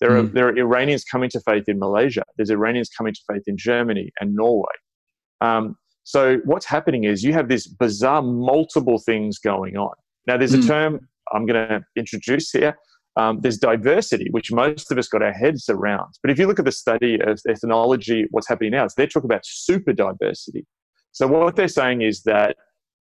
[0.00, 0.32] There are Mm.
[0.32, 2.24] there are Iranians coming to faith in Malaysia.
[2.36, 4.76] There's Iranians coming to faith in Germany and Norway.
[5.42, 9.94] Um, so what's happening is you have this bizarre multiple things going on.
[10.26, 10.66] Now there's a Mm.
[10.66, 12.76] term I'm going to introduce here.
[13.16, 16.14] Um, there's diversity, which most of us got our heads around.
[16.22, 19.24] But if you look at the study of ethnology, what's happening now is they talk
[19.24, 20.66] about super diversity.
[21.12, 22.56] So what they're saying is that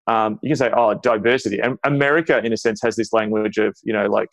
[0.07, 1.61] um, you can say, oh, diversity.
[1.61, 4.31] And America, in a sense, has this language of, you know, like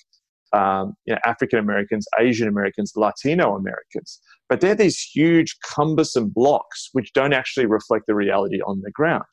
[0.53, 4.21] um, you know, African Americans, Asian Americans, Latino Americans.
[4.49, 9.23] But they're these huge, cumbersome blocks which don't actually reflect the reality on the ground.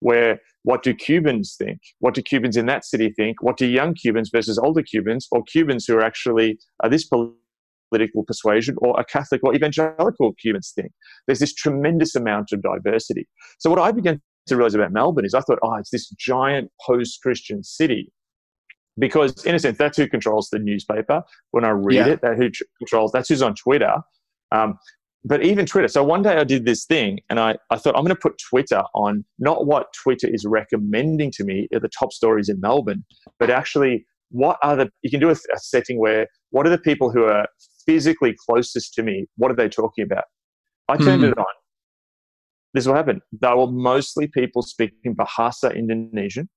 [0.00, 1.78] Where what do Cubans think?
[2.00, 3.42] What do Cubans in that city think?
[3.42, 8.22] What do young Cubans versus older Cubans, or Cubans who are actually are this political
[8.24, 10.92] persuasion, or a Catholic or evangelical Cubans think?
[11.26, 13.26] There's this tremendous amount of diversity.
[13.58, 16.70] So what I began to realize about Melbourne is I thought, oh, it's this giant
[16.86, 18.12] post-Christian city
[18.98, 22.06] because in a sense that's who controls the newspaper when i read Yeah.
[22.08, 23.94] it that who controls that's who's on twitter
[24.52, 24.78] um,
[25.24, 28.04] but even twitter so one day i did this thing and i, I thought i'm
[28.04, 32.12] going to put twitter on not what twitter is recommending to me are the top
[32.12, 33.04] stories in melbourne
[33.38, 36.78] but actually what are the you can do a, a setting where what are the
[36.78, 37.46] people who are
[37.86, 40.24] physically closest to me what are they talking about
[40.88, 41.30] i turned Hmm.
[41.30, 41.44] it on
[42.74, 46.48] this is what happened they were mostly people speaking bahasa indonesian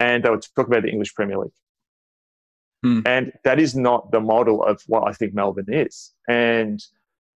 [0.00, 1.50] and they were talking about the English Premier League.
[2.82, 3.00] Hmm.
[3.06, 6.12] And that is not the model of what I think Melbourne is.
[6.28, 6.82] And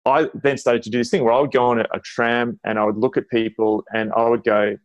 [0.04, 2.60] I then started to do this thing where I would go on a, a tram
[2.64, 4.76] and I would look at people and I would go,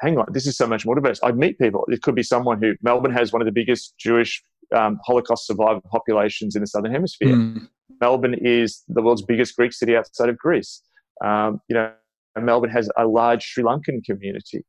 [0.00, 1.18] hang on, this is so much more diverse.
[1.22, 1.84] I'd meet people.
[1.88, 4.42] It could be someone who, Melbourne has one of the biggest Jewish
[4.74, 7.34] um, Holocaust survivor populations in the Southern Hemisphere.
[7.34, 7.58] Hmm.
[8.00, 10.82] Melbourne is the world's biggest Greek city outside of Greece.
[11.24, 11.92] Um, you know,
[12.38, 14.64] Melbourne has a large Sri Lankan community.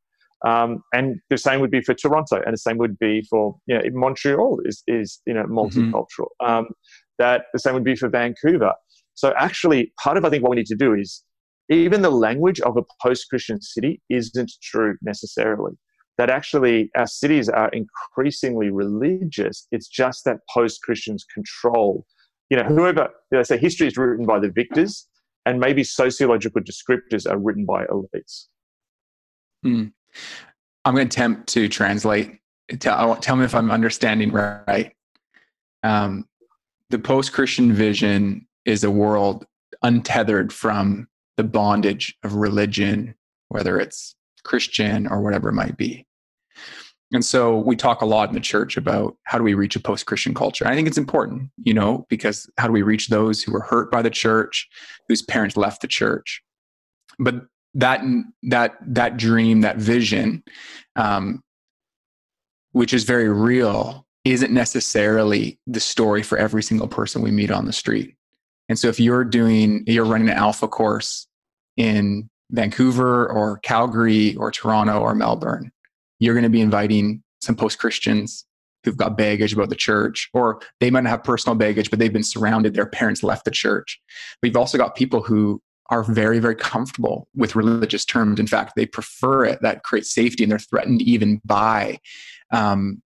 [0.46, 3.76] Um, and the same would be for Toronto, and the same would be for you
[3.76, 6.28] know Montreal is is you know multicultural.
[6.40, 6.68] Um,
[7.18, 8.72] that the same would be for Vancouver.
[9.14, 11.22] So actually, part of I think what we need to do is
[11.68, 15.72] even the language of a post-Christian city isn't true necessarily.
[16.16, 19.66] That actually our cities are increasingly religious.
[19.70, 22.06] It's just that post-Christians control.
[22.48, 25.06] You know, whoever you know, say history is written by the victors,
[25.46, 28.46] and maybe sociological descriptors are written by elites.
[29.62, 29.86] Hmm.
[30.84, 32.38] I'm going to attempt to translate.
[32.78, 34.92] Tell, tell me if I'm understanding right.
[35.82, 36.26] Um,
[36.90, 39.46] the post Christian vision is a world
[39.82, 43.14] untethered from the bondage of religion,
[43.48, 46.06] whether it's Christian or whatever it might be.
[47.12, 49.80] And so we talk a lot in the church about how do we reach a
[49.80, 50.66] post Christian culture.
[50.66, 53.90] I think it's important, you know, because how do we reach those who were hurt
[53.90, 54.68] by the church,
[55.08, 56.42] whose parents left the church?
[57.18, 58.02] But that
[58.44, 60.42] that that dream, that vision,
[60.96, 61.42] um,
[62.72, 67.66] which is very real, isn't necessarily the story for every single person we meet on
[67.66, 68.16] the street.
[68.68, 71.26] And so if you're doing, you're running an alpha course
[71.76, 75.72] in Vancouver or Calgary or Toronto or Melbourne,
[76.18, 78.44] you're going to be inviting some post Christians
[78.84, 82.12] who've got baggage about the church, or they might not have personal baggage, but they've
[82.12, 84.00] been surrounded, their parents left the church.
[84.42, 85.60] We've also got people who
[85.90, 88.38] are very, very comfortable with religious terms.
[88.38, 89.60] In fact, they prefer it.
[89.62, 91.98] That creates safety, and they're threatened even by
[92.52, 93.02] um,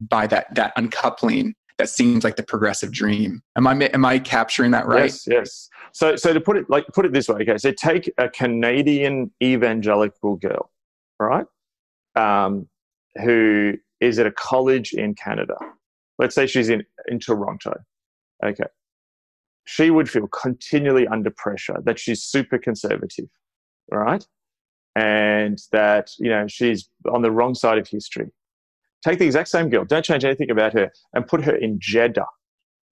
[0.00, 3.42] by that that uncoupling that seems like the progressive dream.
[3.56, 5.04] Am I am I capturing that right?
[5.04, 5.68] Yes, yes.
[5.92, 7.58] So so to put it like put it this way, okay.
[7.58, 10.70] So take a Canadian evangelical girl,
[11.18, 11.46] right,
[12.14, 12.68] um,
[13.22, 15.56] who is at a college in Canada.
[16.18, 17.74] Let's say she's in in Toronto.
[18.44, 18.64] Okay.
[19.66, 23.28] She would feel continually under pressure that she's super conservative,
[23.90, 24.26] right?
[24.94, 28.30] And that, you know, she's on the wrong side of history
[29.06, 32.26] Take the exact same girl, don't change anything about her, and put her in Jeddah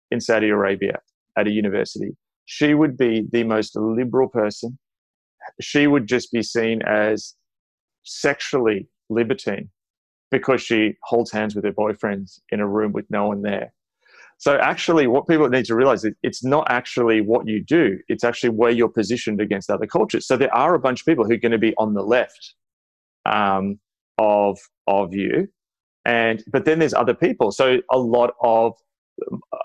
[0.10, 1.00] in Saudi Arabia
[1.38, 2.16] at a university.
[2.46, 4.80] She would be the most liberal person.
[5.60, 7.36] She would just be seen as
[8.04, 9.70] sexually libertine
[10.32, 13.74] because she holds hands with her boyfriends in a room with no one there.
[14.40, 18.24] So actually, what people need to realize is it's not actually what you do; it's
[18.24, 20.28] actually where you're positioned against other cultures.
[20.28, 22.54] So there are a bunch of people who are going to be on the left
[23.26, 23.80] um,
[24.20, 25.48] of of you,
[26.06, 27.52] and but then there's other people.
[27.52, 28.74] So a lot of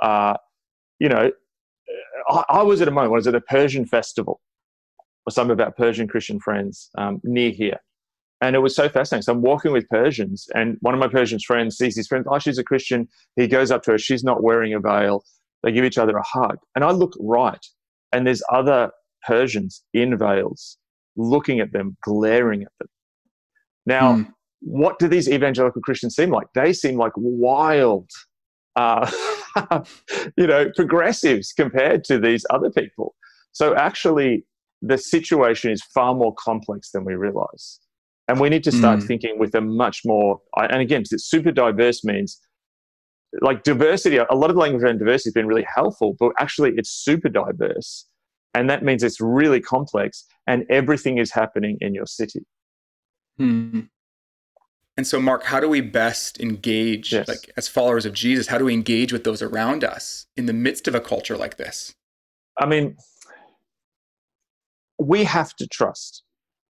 [0.01, 0.37] uh,
[0.99, 1.31] you know
[2.31, 4.41] I, I, was at a moment was at a persian festival?
[5.27, 7.79] With some of our persian christian friends um, near here
[8.43, 9.23] and it was so fascinating.
[9.23, 12.39] So i'm walking with persians and one of my persian friends sees his friend oh
[12.39, 13.09] she's a christian.
[13.37, 13.99] He goes up to her.
[13.99, 15.25] She's not wearing a veil.
[15.63, 16.59] They give each other a hug.
[16.75, 17.65] And i look right
[18.13, 18.91] and there's other
[19.27, 20.77] persians in veils
[21.17, 22.89] looking at them glaring at them.
[23.87, 24.27] Now mm
[24.63, 26.47] what do these evangelical Christians seem like?
[26.55, 28.09] They seem like wild,
[28.77, 29.11] uh,
[30.37, 33.15] you know, progressives compared to these other people.
[33.51, 34.47] So actually,
[34.81, 37.81] the situation is far more complex than we realize.
[38.29, 39.07] And we need to start mm.
[39.07, 42.41] thinking with a much more, and again, super diverse means
[43.41, 46.73] like diversity, a lot of the language around diversity has been really helpful, but actually
[46.77, 48.07] it's super diverse.
[48.55, 52.45] And that means it's really complex and everything is happening in your city.
[53.39, 53.81] Hmm.
[54.99, 57.27] And so, Mark, how do we best engage, yes.
[57.27, 60.53] like as followers of Jesus, how do we engage with those around us in the
[60.53, 61.95] midst of a culture like this?
[62.59, 62.97] I mean,
[64.99, 66.23] we have to trust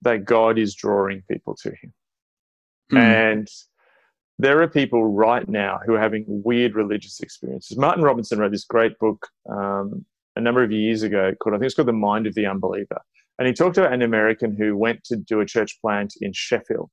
[0.02, 1.92] that God is drawing people to Him.
[2.90, 2.96] Hmm.
[2.96, 3.48] And
[4.38, 7.78] there are people right now who are having weird religious experiences.
[7.78, 10.04] Martin Robinson wrote this great book um,
[10.36, 13.00] a number of years ago called, I think it's called The Mind of the Unbeliever.
[13.38, 16.90] And he talked about an American who went to do a church plant in Sheffield.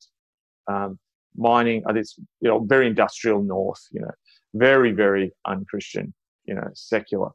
[0.67, 0.99] Um,
[1.35, 4.11] mining, uh, this you know very industrial north, you know,
[4.53, 6.13] very very unchristian,
[6.45, 7.29] you know, secular.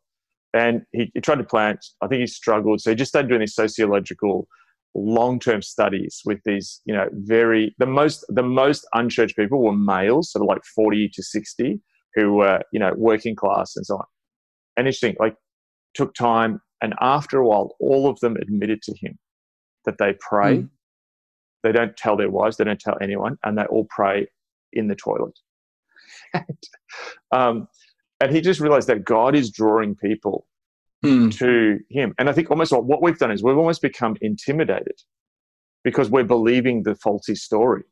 [0.54, 1.84] And he, he tried to plant.
[2.00, 4.48] I think he struggled, so he just started doing these sociological
[4.94, 10.32] long-term studies with these, you know, very the most the most unchurched people were males,
[10.32, 11.80] sort of like forty to sixty,
[12.14, 14.04] who were you know working class and so on.
[14.76, 15.36] And interesting, like
[15.94, 19.18] took time, and after a while, all of them admitted to him
[19.84, 20.58] that they pray.
[20.58, 20.70] Mm
[21.62, 24.26] they don't tell their wives, they don't tell anyone, and they all pray
[24.72, 25.38] in the toilet.
[26.34, 26.58] and,
[27.32, 27.68] um,
[28.20, 30.46] and he just realized that God is drawing people
[31.02, 31.28] hmm.
[31.30, 32.14] to him.
[32.18, 35.00] And I think almost what we've done is we've almost become intimidated
[35.84, 37.82] because we're believing the faulty story.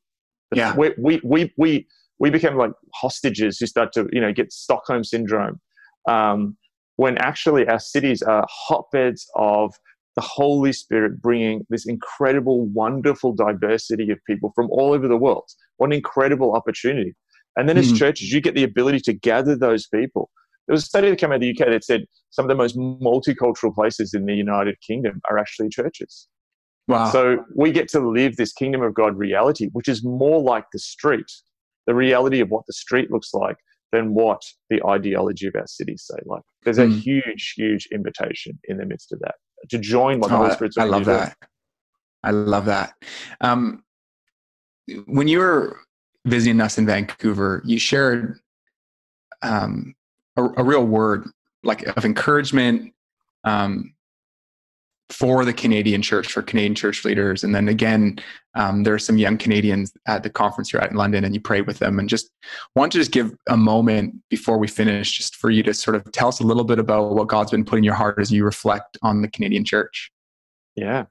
[0.55, 0.77] Yeah.
[0.77, 1.87] We, we, we, we,
[2.19, 5.61] we became like hostages who start to, you know, get Stockholm syndrome.
[6.09, 6.57] Um,
[6.97, 9.75] when actually our cities are hotbeds of
[10.15, 15.45] the Holy Spirit bringing this incredible, wonderful diversity of people from all over the world.
[15.77, 17.15] What an incredible opportunity.
[17.57, 17.93] And then mm-hmm.
[17.93, 20.31] as churches, you get the ability to gather those people.
[20.67, 22.55] There was a study that came out of the UK that said some of the
[22.55, 26.29] most multicultural places in the United Kingdom are actually churches.
[26.89, 27.11] Wow.
[27.11, 30.79] So we get to live this kingdom of God reality, which is more like the
[30.79, 31.27] street,
[31.87, 33.57] the reality of what the street looks like
[33.93, 34.41] than what
[34.71, 36.19] the ideology of our cities say.
[36.27, 36.87] Like there's mm.
[36.87, 39.35] a huge, huge invitation in the midst of that
[39.71, 41.37] to join what the oh, Holy Spirit's I, I love that.
[42.23, 42.93] I love that.
[43.41, 43.83] Um,
[45.07, 45.81] when you were
[46.25, 48.39] visiting us in Vancouver, you shared
[49.43, 49.95] um,
[50.37, 51.29] a, a, real word
[51.63, 52.93] like of encouragement,
[53.45, 53.95] um,
[55.11, 57.45] for the Canadian church, for Canadian church leaders.
[57.45, 58.19] And then again,
[58.55, 61.61] um, there are some young Canadians at the conference at in London and you pray
[61.61, 61.99] with them.
[61.99, 62.31] And just
[62.75, 66.11] want to just give a moment before we finish, just for you to sort of
[66.11, 68.45] tell us a little bit about what God's been putting in your heart as you
[68.45, 70.11] reflect on the Canadian church.
[70.75, 71.05] Yeah.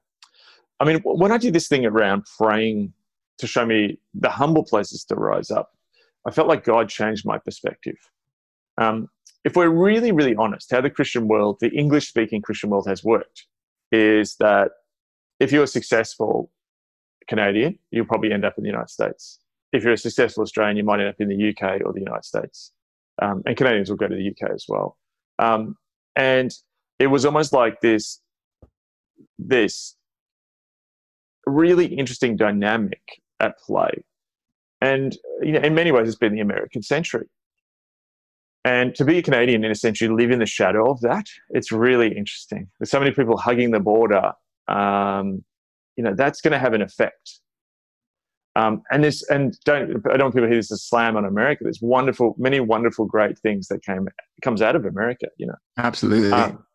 [0.79, 2.91] I mean, when I did this thing around praying
[3.37, 5.71] to show me the humble places to rise up,
[6.27, 7.95] I felt like God changed my perspective.
[8.77, 9.07] Um,
[9.45, 13.03] if we're really, really honest, how the Christian world, the English speaking Christian world has
[13.03, 13.45] worked
[13.91, 14.71] is that
[15.39, 16.51] if you're a successful
[17.27, 19.39] Canadian, you'll probably end up in the United States.
[19.71, 22.25] If you're a successful Australian, you might end up in the UK or the United
[22.25, 22.71] States.
[23.21, 24.97] Um, and Canadians will go to the UK as well.
[25.37, 25.77] Um,
[26.15, 26.51] and
[26.97, 28.21] it was almost like this,
[29.37, 29.95] this
[31.45, 34.03] really interesting dynamic at play.
[34.81, 37.27] And you know, in many ways, it's been the American century.
[38.65, 41.27] And to be a Canadian, in a sense, you live in the shadow of that.
[41.51, 42.67] It's really interesting.
[42.79, 44.33] There's so many people hugging the border.
[44.67, 45.43] Um,
[45.95, 47.39] you know, that's going to have an effect.
[48.55, 51.25] Um, and this, and don't I don't want people to hear this as slam on
[51.25, 51.63] America.
[51.63, 54.07] There's wonderful, many wonderful, great things that came
[54.41, 55.27] comes out of America.
[55.37, 56.31] You know, absolutely.
[56.31, 56.65] Um,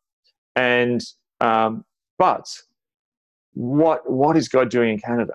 [0.54, 1.02] and
[1.40, 1.84] um,
[2.18, 2.54] but
[3.54, 5.34] what what is God doing in Canada?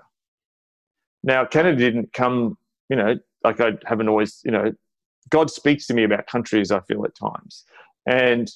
[1.22, 2.56] Now, Canada didn't come.
[2.88, 4.40] You know, like I haven't always.
[4.44, 4.72] You know,
[5.30, 7.64] God speaks to me about countries, I feel at times.
[8.06, 8.50] And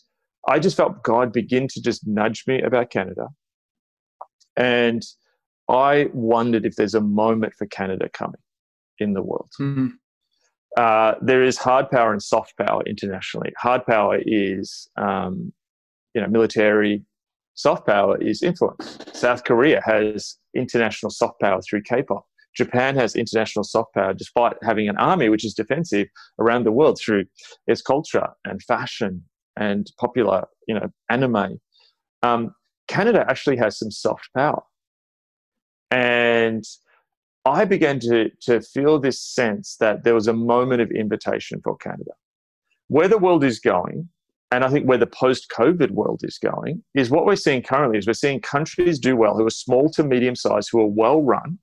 [0.49, 3.29] I just felt God begin to just nudge me about Canada.
[4.57, 5.03] And
[5.69, 8.41] I wondered if there's a moment for Canada coming
[8.99, 9.51] in the world.
[9.61, 9.89] Mm-hmm.
[10.77, 13.53] Uh, there is hard power and soft power internationally.
[13.59, 15.53] Hard power is, um,
[16.15, 17.05] you know, military.
[17.55, 18.99] Soft power is influence.
[19.13, 22.25] South Korea has international soft power through K-pop.
[22.57, 26.99] Japan has international soft power despite having an army which is defensive around the world
[26.99, 27.25] through
[27.67, 29.25] its culture and fashion
[29.57, 31.61] and popular, you know, anime.
[32.23, 32.55] Um,
[32.89, 34.63] Canada actually has some soft power.
[35.91, 36.65] And
[37.45, 41.77] I began to, to feel this sense that there was a moment of invitation for
[41.77, 42.13] Canada.
[42.89, 44.09] Where the world is going,
[44.51, 47.99] and I think where the post COVID world is going, is what we're seeing currently
[47.99, 51.23] is we're seeing countries do well who are small to medium sized, who are well
[51.23, 51.59] run,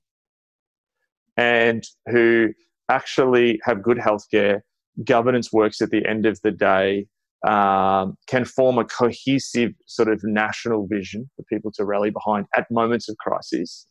[1.38, 2.48] and who
[2.90, 4.60] actually have good healthcare.
[5.04, 7.06] Governance works at the end of the day,
[7.46, 12.66] um, can form a cohesive sort of national vision for people to rally behind at
[12.70, 13.86] moments of crisis.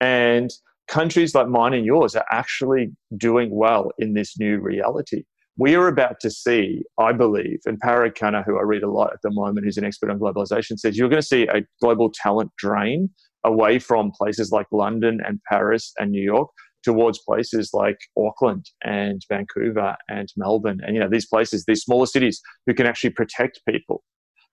[0.00, 0.50] And
[0.88, 5.24] countries like mine and yours are actually doing well in this new reality.
[5.58, 9.12] We are about to see, I believe, and Parag Khanna, who I read a lot
[9.12, 12.10] at the moment, who's an expert on globalization, says you're going to see a global
[12.10, 13.10] talent drain
[13.46, 16.48] away from places like London and Paris and New York
[16.82, 22.06] towards places like Auckland and Vancouver and Melbourne and you know these places, these smaller
[22.06, 24.02] cities who can actually protect people.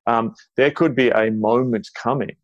[0.08, 2.36] Um, there could be a moment coming,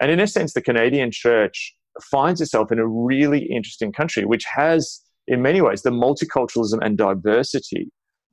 [0.00, 1.74] and in a sense, the Canadian Church
[2.10, 6.96] finds itself in a really interesting country, which has, in many ways, the multiculturalism and
[6.96, 7.90] diversity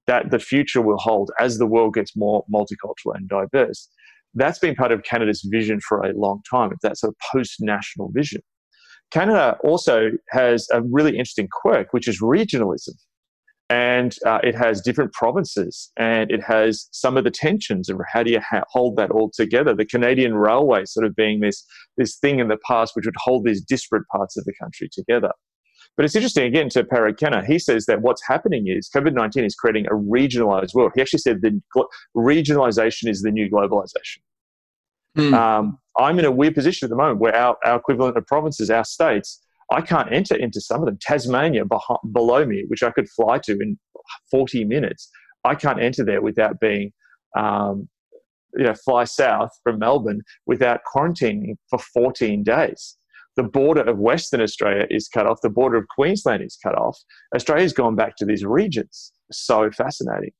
[0.07, 3.89] that the future will hold as the world gets more multicultural and diverse
[4.35, 6.71] that's been part of Canada's vision for a long time.
[6.71, 8.41] It's that sort of post national vision.
[9.11, 12.93] Canada also has a really interesting quirk, which is regionalism.
[13.69, 18.21] And uh, it has different provinces and it has some of the tensions of how
[18.21, 19.73] do you ha- hold that all together.
[19.73, 21.65] The Canadian Railway sort of being this,
[21.97, 25.31] this thing in the past which would hold these disparate parts of the country together.
[25.95, 29.45] But it's interesting, again, to Parag Khanna, he says that what's happening is COVID 19
[29.45, 30.91] is creating a regionalized world.
[30.95, 31.59] He actually said that
[32.15, 34.19] regionalization is the new globalization.
[35.17, 35.33] Mm.
[35.33, 38.69] Um, I'm in a weird position at the moment where our, our equivalent of provinces,
[38.69, 39.41] our states,
[39.71, 40.97] I can't enter into some of them.
[41.01, 43.79] Tasmania behind, below me, which I could fly to in
[44.29, 45.09] 40 minutes,
[45.45, 46.91] I can't enter there without being,
[47.37, 47.87] um,
[48.57, 52.97] you know, fly south from Melbourne without quarantining for 14 days
[53.35, 56.97] the border of Western Australia is cut off, the border of Queensland is cut off.
[57.35, 59.11] Australia's gone back to these regions.
[59.31, 60.31] So fascinating.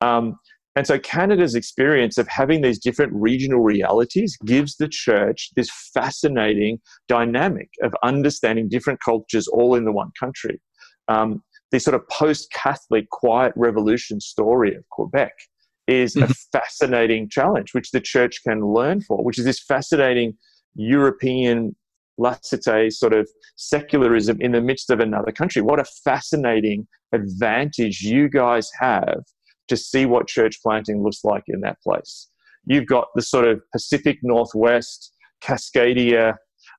[0.00, 0.36] Um,
[0.76, 6.78] and so Canada's experience of having these different regional realities gives the church this fascinating
[7.08, 10.60] dynamic of understanding different cultures all in the one country.
[11.08, 11.42] Um,
[11.72, 15.32] the sort of post Catholic quiet revolution story of Quebec
[15.86, 16.32] is a mm-hmm.
[16.52, 20.34] fascinating challenge, which the church can learn for, which is this fascinating
[20.74, 21.74] European
[22.18, 25.62] laissez sort of secularism in the midst of another country.
[25.62, 29.22] What a fascinating advantage you guys have
[29.68, 32.28] to see what church planting looks like in that place.
[32.66, 36.34] You've got the sort of Pacific Northwest, Cascadia,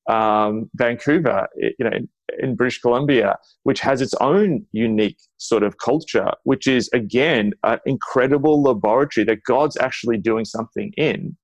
[0.09, 2.09] um, Vancouver, you know, in,
[2.39, 7.79] in British Columbia, which has its own unique sort of culture, which is again an
[7.85, 11.35] incredible laboratory that God's actually doing something in,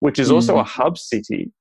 [0.00, 0.60] which is also mm.
[0.60, 1.52] a hub city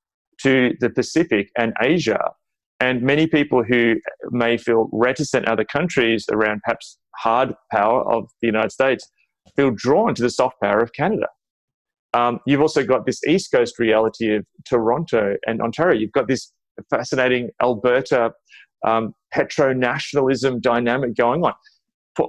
[0.44, 2.32] to the Pacific and Asia.
[2.80, 3.96] And many people who
[4.32, 9.10] may feel reticent other countries around perhaps hard power of the United States
[9.56, 11.28] feel drawn to the soft power of Canada.
[12.14, 16.00] Um, you've also got this East Coast reality of Toronto and Ontario.
[16.00, 16.52] You've got this
[16.90, 18.32] fascinating Alberta
[18.86, 21.54] um, petro nationalism dynamic going on.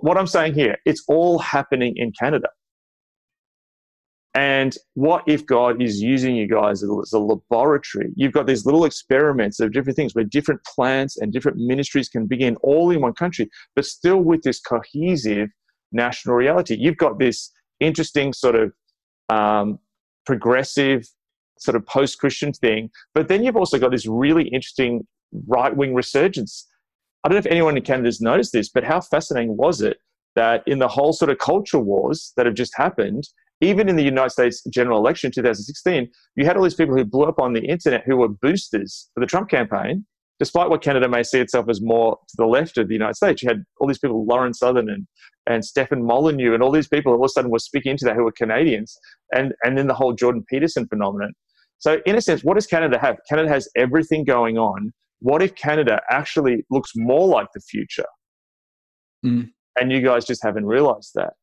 [0.00, 2.48] What I'm saying here, it's all happening in Canada.
[4.36, 8.10] And what if God is using you guys as a laboratory?
[8.16, 12.26] You've got these little experiments of different things where different plants and different ministries can
[12.26, 15.48] begin all in one country, but still with this cohesive
[15.90, 16.76] national reality.
[16.78, 18.72] You've got this interesting sort of
[19.30, 19.78] um,
[20.26, 21.08] progressive,
[21.58, 25.06] sort of post Christian thing, but then you've also got this really interesting
[25.46, 26.68] right wing resurgence.
[27.24, 29.96] I don't know if anyone in Canada has noticed this, but how fascinating was it
[30.34, 33.26] that in the whole sort of culture wars that have just happened,
[33.60, 37.04] even in the United States general election in 2016, you had all these people who
[37.04, 40.04] blew up on the internet who were boosters for the Trump campaign,
[40.38, 43.42] despite what Canada may see itself as more to the left of the United States.
[43.42, 45.06] You had all these people, Lauren Southern and,
[45.46, 48.16] and Stefan Molyneux, and all these people all of a sudden were speaking into that
[48.16, 48.94] who were Canadians,
[49.32, 51.32] and, and then the whole Jordan Peterson phenomenon.
[51.78, 53.16] So, in a sense, what does Canada have?
[53.28, 54.92] Canada has everything going on.
[55.20, 58.06] What if Canada actually looks more like the future?
[59.24, 59.50] Mm.
[59.78, 61.34] And you guys just haven't realized that.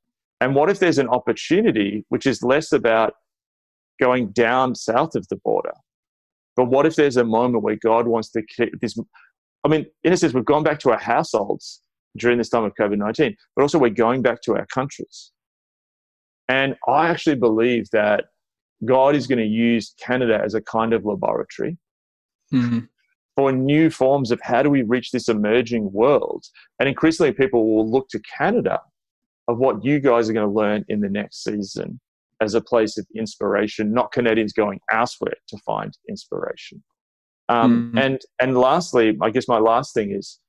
[0.43, 3.13] And what if there's an opportunity which is less about
[3.97, 5.71] going down south of the border?
[6.57, 8.93] But what if there's a moment where God wants to keep this?
[9.63, 11.79] I mean, in a sense, we've gone back to our households
[12.17, 15.31] during this time of COVID 19, but also we're going back to our countries.
[16.49, 18.25] And I actually believe that
[18.83, 21.77] God is going to use Canada as a kind of laboratory
[22.53, 22.79] mm-hmm.
[23.37, 26.43] for new forms of how do we reach this emerging world.
[26.81, 28.81] And increasingly, people will look to Canada
[29.47, 31.99] of what you guys are going to learn in the next season
[32.41, 36.83] as a place of inspiration, not Canadians going elsewhere to find inspiration.
[37.49, 37.97] Um, mm-hmm.
[37.97, 40.39] And and lastly, I guess my last thing is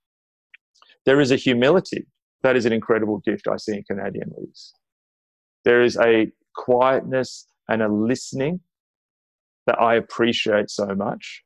[1.06, 2.06] there is a humility
[2.42, 4.72] that is an incredible gift I see in Canadian leaders.
[5.64, 8.60] There is a quietness and a listening
[9.66, 11.42] that I appreciate so much.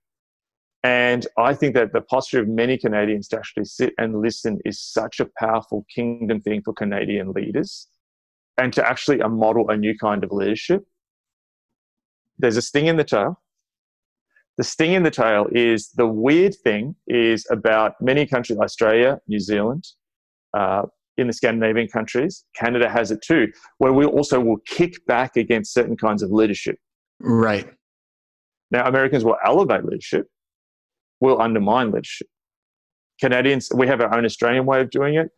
[0.85, 4.81] And I think that the posture of many Canadians to actually sit and listen is
[4.81, 7.89] such a powerful kingdom thing for Canadian leaders
[8.57, 10.87] and to actually model a new kind of leadership.
[12.39, 13.41] There's a sting in the tail.
[14.57, 19.41] The sting in the tail is the weird thing is about many countries, Australia, New
[19.41, 19.85] Zealand,
[20.55, 20.83] uh,
[21.18, 23.49] in the Scandinavian countries, Canada has it too,
[23.79, 26.76] where we also will kick back against certain kinds of leadership.
[27.20, 27.68] Right.
[28.70, 30.29] Now, Americans will elevate leadership,
[31.21, 32.29] will undermine leadership.
[33.21, 35.31] Canadians, we have our own Australian way of doing it.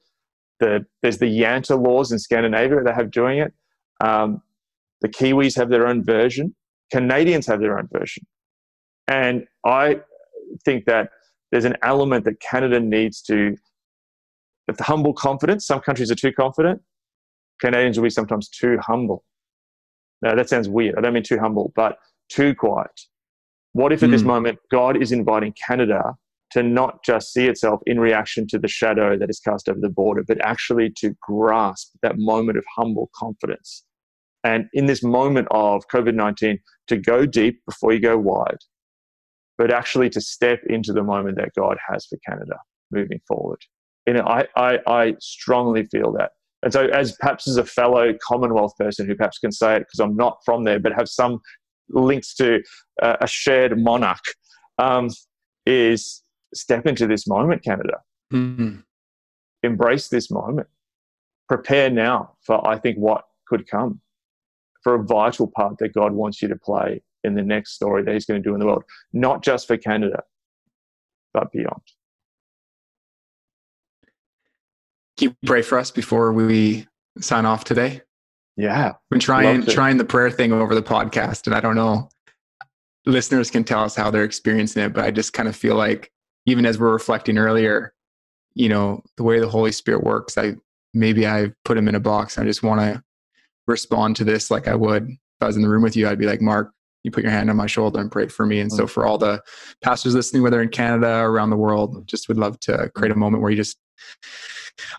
[0.61, 3.53] The, there's the Jante laws in Scandinavia that have doing it.
[4.01, 4.43] Um,
[5.01, 6.55] the Kiwis have their own version.
[6.93, 8.27] Canadians have their own version.
[9.09, 10.01] And I
[10.65, 11.11] think that
[11.51, 13.57] there's an element that Canada needs to,
[14.69, 16.83] with humble confidence, some countries are too confident.
[17.61, 19.25] Canadians will be sometimes too humble.
[20.23, 20.97] Now, that sounds weird.
[20.99, 23.01] I don't mean too humble, but too quiet.
[23.73, 24.13] What if at mm.
[24.13, 24.29] this hmm.
[24.29, 26.15] moment God is inviting Canada
[26.53, 29.89] to not just see itself in reaction to the shadow that is cast over the
[29.89, 33.85] border, but actually to grasp that moment of humble confidence?
[34.43, 36.59] And in this moment of COVID 19,
[36.89, 38.59] to go deep before you go wide,
[39.59, 42.57] but actually to step into the moment that God has for Canada
[42.91, 43.61] moving forward.
[44.07, 46.31] And I, I, I strongly feel that.
[46.63, 50.01] And so, as perhaps as a fellow Commonwealth person who perhaps can say it because
[50.01, 51.41] I'm not from there, but have some
[51.91, 52.63] links to
[53.03, 54.25] uh, a shared monarch,
[54.79, 55.09] um,
[55.67, 56.23] is
[56.55, 57.99] step into this moment, Canada.
[58.33, 58.81] Mm-hmm.
[59.63, 60.69] Embrace this moment.
[61.49, 64.01] Prepare now for, I think, what could come,
[64.83, 68.13] for a vital part that God wants you to play in the next story that
[68.13, 70.23] He's going to do in the world, not just for Canada,
[71.35, 71.83] but beyond.
[75.17, 76.87] Can you pray for us before we
[77.21, 78.01] sign off today?
[78.57, 78.89] Yeah.
[78.89, 82.09] I've been trying trying the prayer thing over the podcast, and I don't know.
[83.07, 86.13] Listeners can tell us how they're experiencing it, but I just kind of feel like
[86.47, 87.95] even as we're reflecting earlier,
[88.55, 90.57] you know, the way the Holy Spirit works, I
[90.93, 92.39] maybe I put him in a box.
[92.39, 93.03] I just want to
[93.67, 96.09] respond to this like I would if I was in the room with you.
[96.09, 96.73] I'd be like, Mark,
[97.05, 98.61] you put your hand on my shoulder and pray for me.
[98.61, 98.91] And so mm.
[98.91, 99.43] for all the
[99.83, 103.17] pastors listening, whether in Canada or around the world, just would love to create a
[103.17, 103.79] moment where you just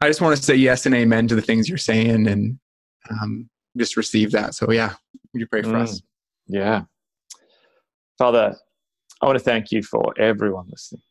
[0.01, 2.59] I just want to say yes and amen to the things you're saying and
[3.11, 4.55] um, just receive that.
[4.55, 4.93] So yeah,
[5.33, 6.01] would you pray for mm, us?
[6.47, 6.83] Yeah.
[8.17, 8.55] Father,
[9.21, 11.01] I want to thank you for everyone listening.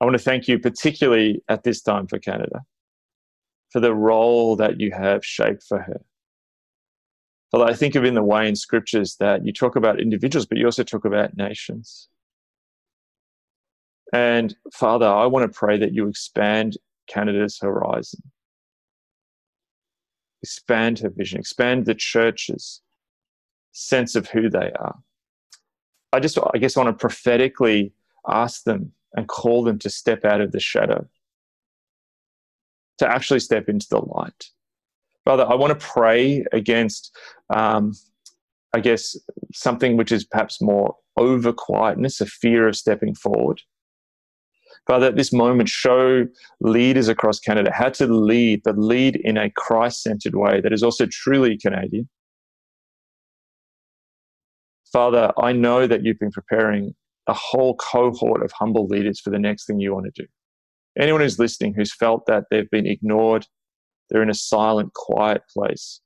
[0.00, 2.62] I want to thank you particularly at this time for Canada,
[3.70, 6.00] for the role that you have shaped for her.
[7.50, 10.58] Father, I think of in the way in scriptures that you talk about individuals, but
[10.58, 12.08] you also talk about nations.
[14.12, 16.76] And Father, I want to pray that you expand
[17.08, 18.22] Canada's horizon,
[20.42, 22.80] expand her vision, expand the church's
[23.72, 24.98] sense of who they are.
[26.12, 27.92] I just, I guess, want to prophetically
[28.26, 31.06] ask them and call them to step out of the shadow,
[32.98, 34.46] to actually step into the light.
[35.24, 37.14] Father, I want to pray against,
[37.50, 37.92] um,
[38.74, 39.16] I guess,
[39.52, 43.60] something which is perhaps more over quietness, a fear of stepping forward.
[44.88, 46.26] Father, at this moment, show
[46.60, 50.82] leaders across Canada how to lead, but lead in a Christ centered way that is
[50.82, 52.08] also truly Canadian.
[54.90, 56.94] Father, I know that you've been preparing
[57.26, 60.28] a whole cohort of humble leaders for the next thing you want to do.
[60.98, 63.46] Anyone who's listening who's felt that they've been ignored,
[64.08, 66.00] they're in a silent, quiet place,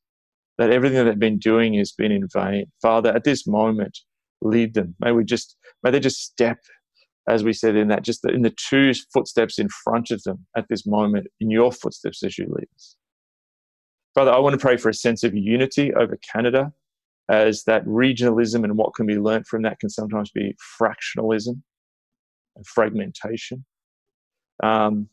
[0.58, 2.66] that everything that they've been doing has been in vain.
[2.82, 3.96] Father, at this moment,
[4.40, 4.96] lead them.
[4.98, 6.58] May we just, may they just step,
[7.28, 10.66] as we said in that, just in the two footsteps in front of them at
[10.68, 12.96] this moment, in your footsteps as you lead us.
[14.14, 16.72] Father, I want to pray for a sense of unity over Canada
[17.30, 21.62] as that regionalism and what can be learnt from that can sometimes be fractionalism
[22.56, 23.64] and fragmentation.
[24.62, 25.08] Um,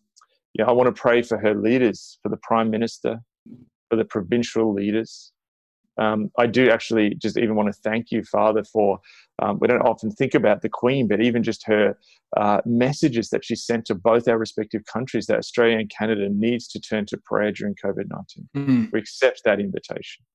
[0.53, 3.19] yeah, I want to pray for her leaders, for the Prime Minister,
[3.89, 5.31] for the provincial leaders.
[5.99, 8.99] Um, I do actually just even want to thank you, Father, for
[9.41, 11.97] um, we don't often think about the Queen, but even just her
[12.37, 16.67] uh, messages that she sent to both our respective countries that Australia and Canada needs
[16.69, 18.49] to turn to prayer during COVID 19.
[18.55, 18.85] Mm-hmm.
[18.93, 20.25] We accept that invitation.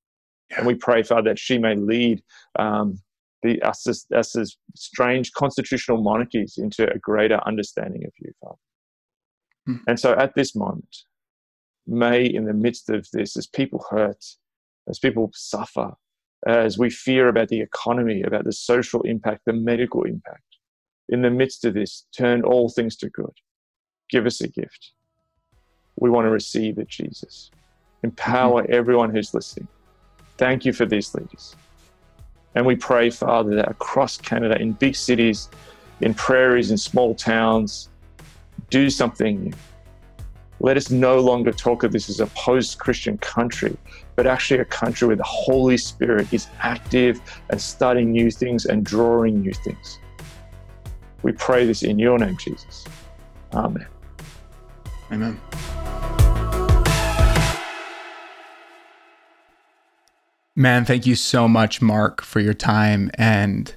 [0.51, 0.59] Yeah.
[0.59, 2.21] And we pray, Father, that she may lead
[2.59, 2.99] um,
[3.41, 8.55] the, us, as, us as strange constitutional monarchies into a greater understanding of you, Father.
[9.67, 9.79] Mm.
[9.87, 10.95] And so at this moment,
[11.87, 14.23] may in the midst of this, as people hurt,
[14.87, 15.93] as people suffer,
[16.47, 20.43] as we fear about the economy, about the social impact, the medical impact,
[21.09, 23.33] in the midst of this, turn all things to good.
[24.09, 24.91] Give us a gift.
[25.97, 27.51] We want to receive it, Jesus.
[28.03, 29.67] Empower everyone who's listening.
[30.37, 31.55] Thank you for these leaders.
[32.55, 35.49] And we pray, Father, that across Canada, in big cities,
[36.01, 37.89] in prairies, in small towns,
[38.69, 39.53] do something new.
[40.59, 43.75] Let us no longer talk of this as a post Christian country,
[44.15, 48.85] but actually a country where the Holy Spirit is active and studying new things and
[48.85, 49.99] drawing new things.
[51.23, 52.85] We pray this in your name, Jesus.
[53.53, 53.87] Amen.
[55.11, 55.39] Amen.
[60.55, 63.75] Man, thank you so much, Mark, for your time and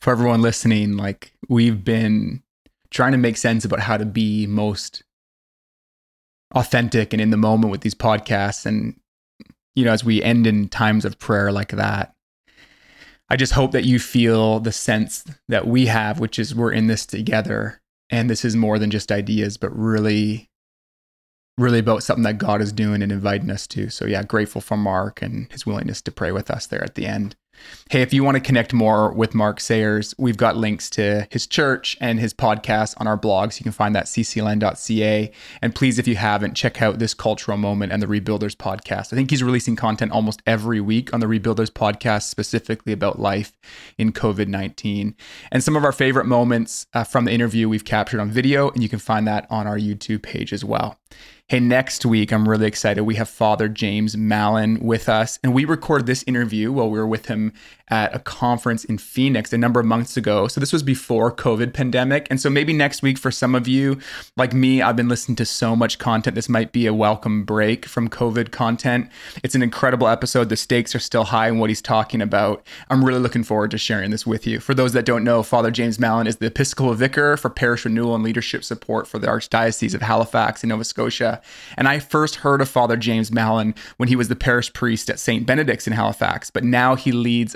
[0.00, 0.96] for everyone listening.
[0.96, 2.42] Like, we've been
[2.90, 5.02] trying to make sense about how to be most
[6.54, 8.64] authentic and in the moment with these podcasts.
[8.66, 9.00] And,
[9.74, 12.14] you know, as we end in times of prayer like that,
[13.28, 16.86] I just hope that you feel the sense that we have, which is we're in
[16.86, 17.80] this together.
[18.10, 20.50] And this is more than just ideas, but really
[21.58, 23.90] really about something that God is doing and inviting us to.
[23.90, 27.06] So yeah, grateful for Mark and his willingness to pray with us there at the
[27.06, 27.36] end.
[27.92, 31.46] Hey, if you want to connect more with Mark Sayers, we've got links to his
[31.46, 33.60] church and his podcast on our blogs.
[33.60, 35.30] You can find that ccln.ca.
[35.60, 39.12] And please, if you haven't, check out this cultural moment and the Rebuilders podcast.
[39.12, 43.52] I think he's releasing content almost every week on the Rebuilders podcast, specifically about life
[43.98, 45.14] in COVID 19.
[45.50, 48.82] And some of our favorite moments uh, from the interview we've captured on video, and
[48.82, 50.98] you can find that on our YouTube page as well.
[51.48, 53.02] Hey, next week, I'm really excited.
[53.02, 57.06] We have Father James Mallon with us, and we recorded this interview while we were
[57.06, 60.48] with him time at a conference in Phoenix a number of months ago.
[60.48, 62.26] So this was before COVID pandemic.
[62.30, 63.98] And so maybe next week for some of you,
[64.34, 66.34] like me, I've been listening to so much content.
[66.34, 69.10] This might be a welcome break from COVID content.
[69.42, 70.48] It's an incredible episode.
[70.48, 72.66] The stakes are still high in what he's talking about.
[72.88, 74.58] I'm really looking forward to sharing this with you.
[74.58, 78.14] For those that don't know, Father James Mallon is the Episcopal Vicar for Parish Renewal
[78.14, 81.42] and Leadership Support for the Archdiocese of Halifax in Nova Scotia.
[81.76, 85.20] And I first heard of Father James Mallon when he was the parish priest at
[85.20, 85.46] St.
[85.46, 87.54] Benedict's in Halifax, but now he leads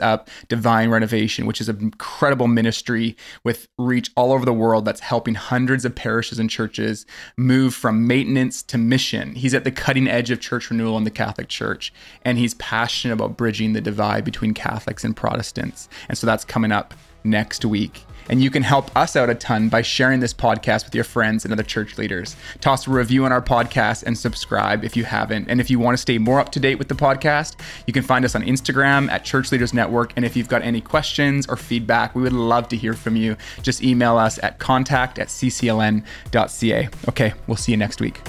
[0.49, 5.35] Divine Renovation, which is an incredible ministry with reach all over the world that's helping
[5.35, 9.35] hundreds of parishes and churches move from maintenance to mission.
[9.35, 11.93] He's at the cutting edge of church renewal in the Catholic Church,
[12.23, 15.89] and he's passionate about bridging the divide between Catholics and Protestants.
[16.09, 16.95] And so that's coming up
[17.25, 18.05] next week.
[18.29, 21.45] And you can help us out a ton by sharing this podcast with your friends
[21.45, 22.37] and other church leaders.
[22.61, 25.49] Toss a review on our podcast and subscribe if you haven't.
[25.49, 28.03] And if you want to stay more up to date with the podcast, you can
[28.03, 30.13] find us on Instagram at Church Leaders Network.
[30.17, 33.37] And if you've got any questions or feedback, we would love to hear from you.
[33.63, 36.89] Just email us at contact at ccln.ca.
[37.09, 38.21] Okay, we'll see you next week.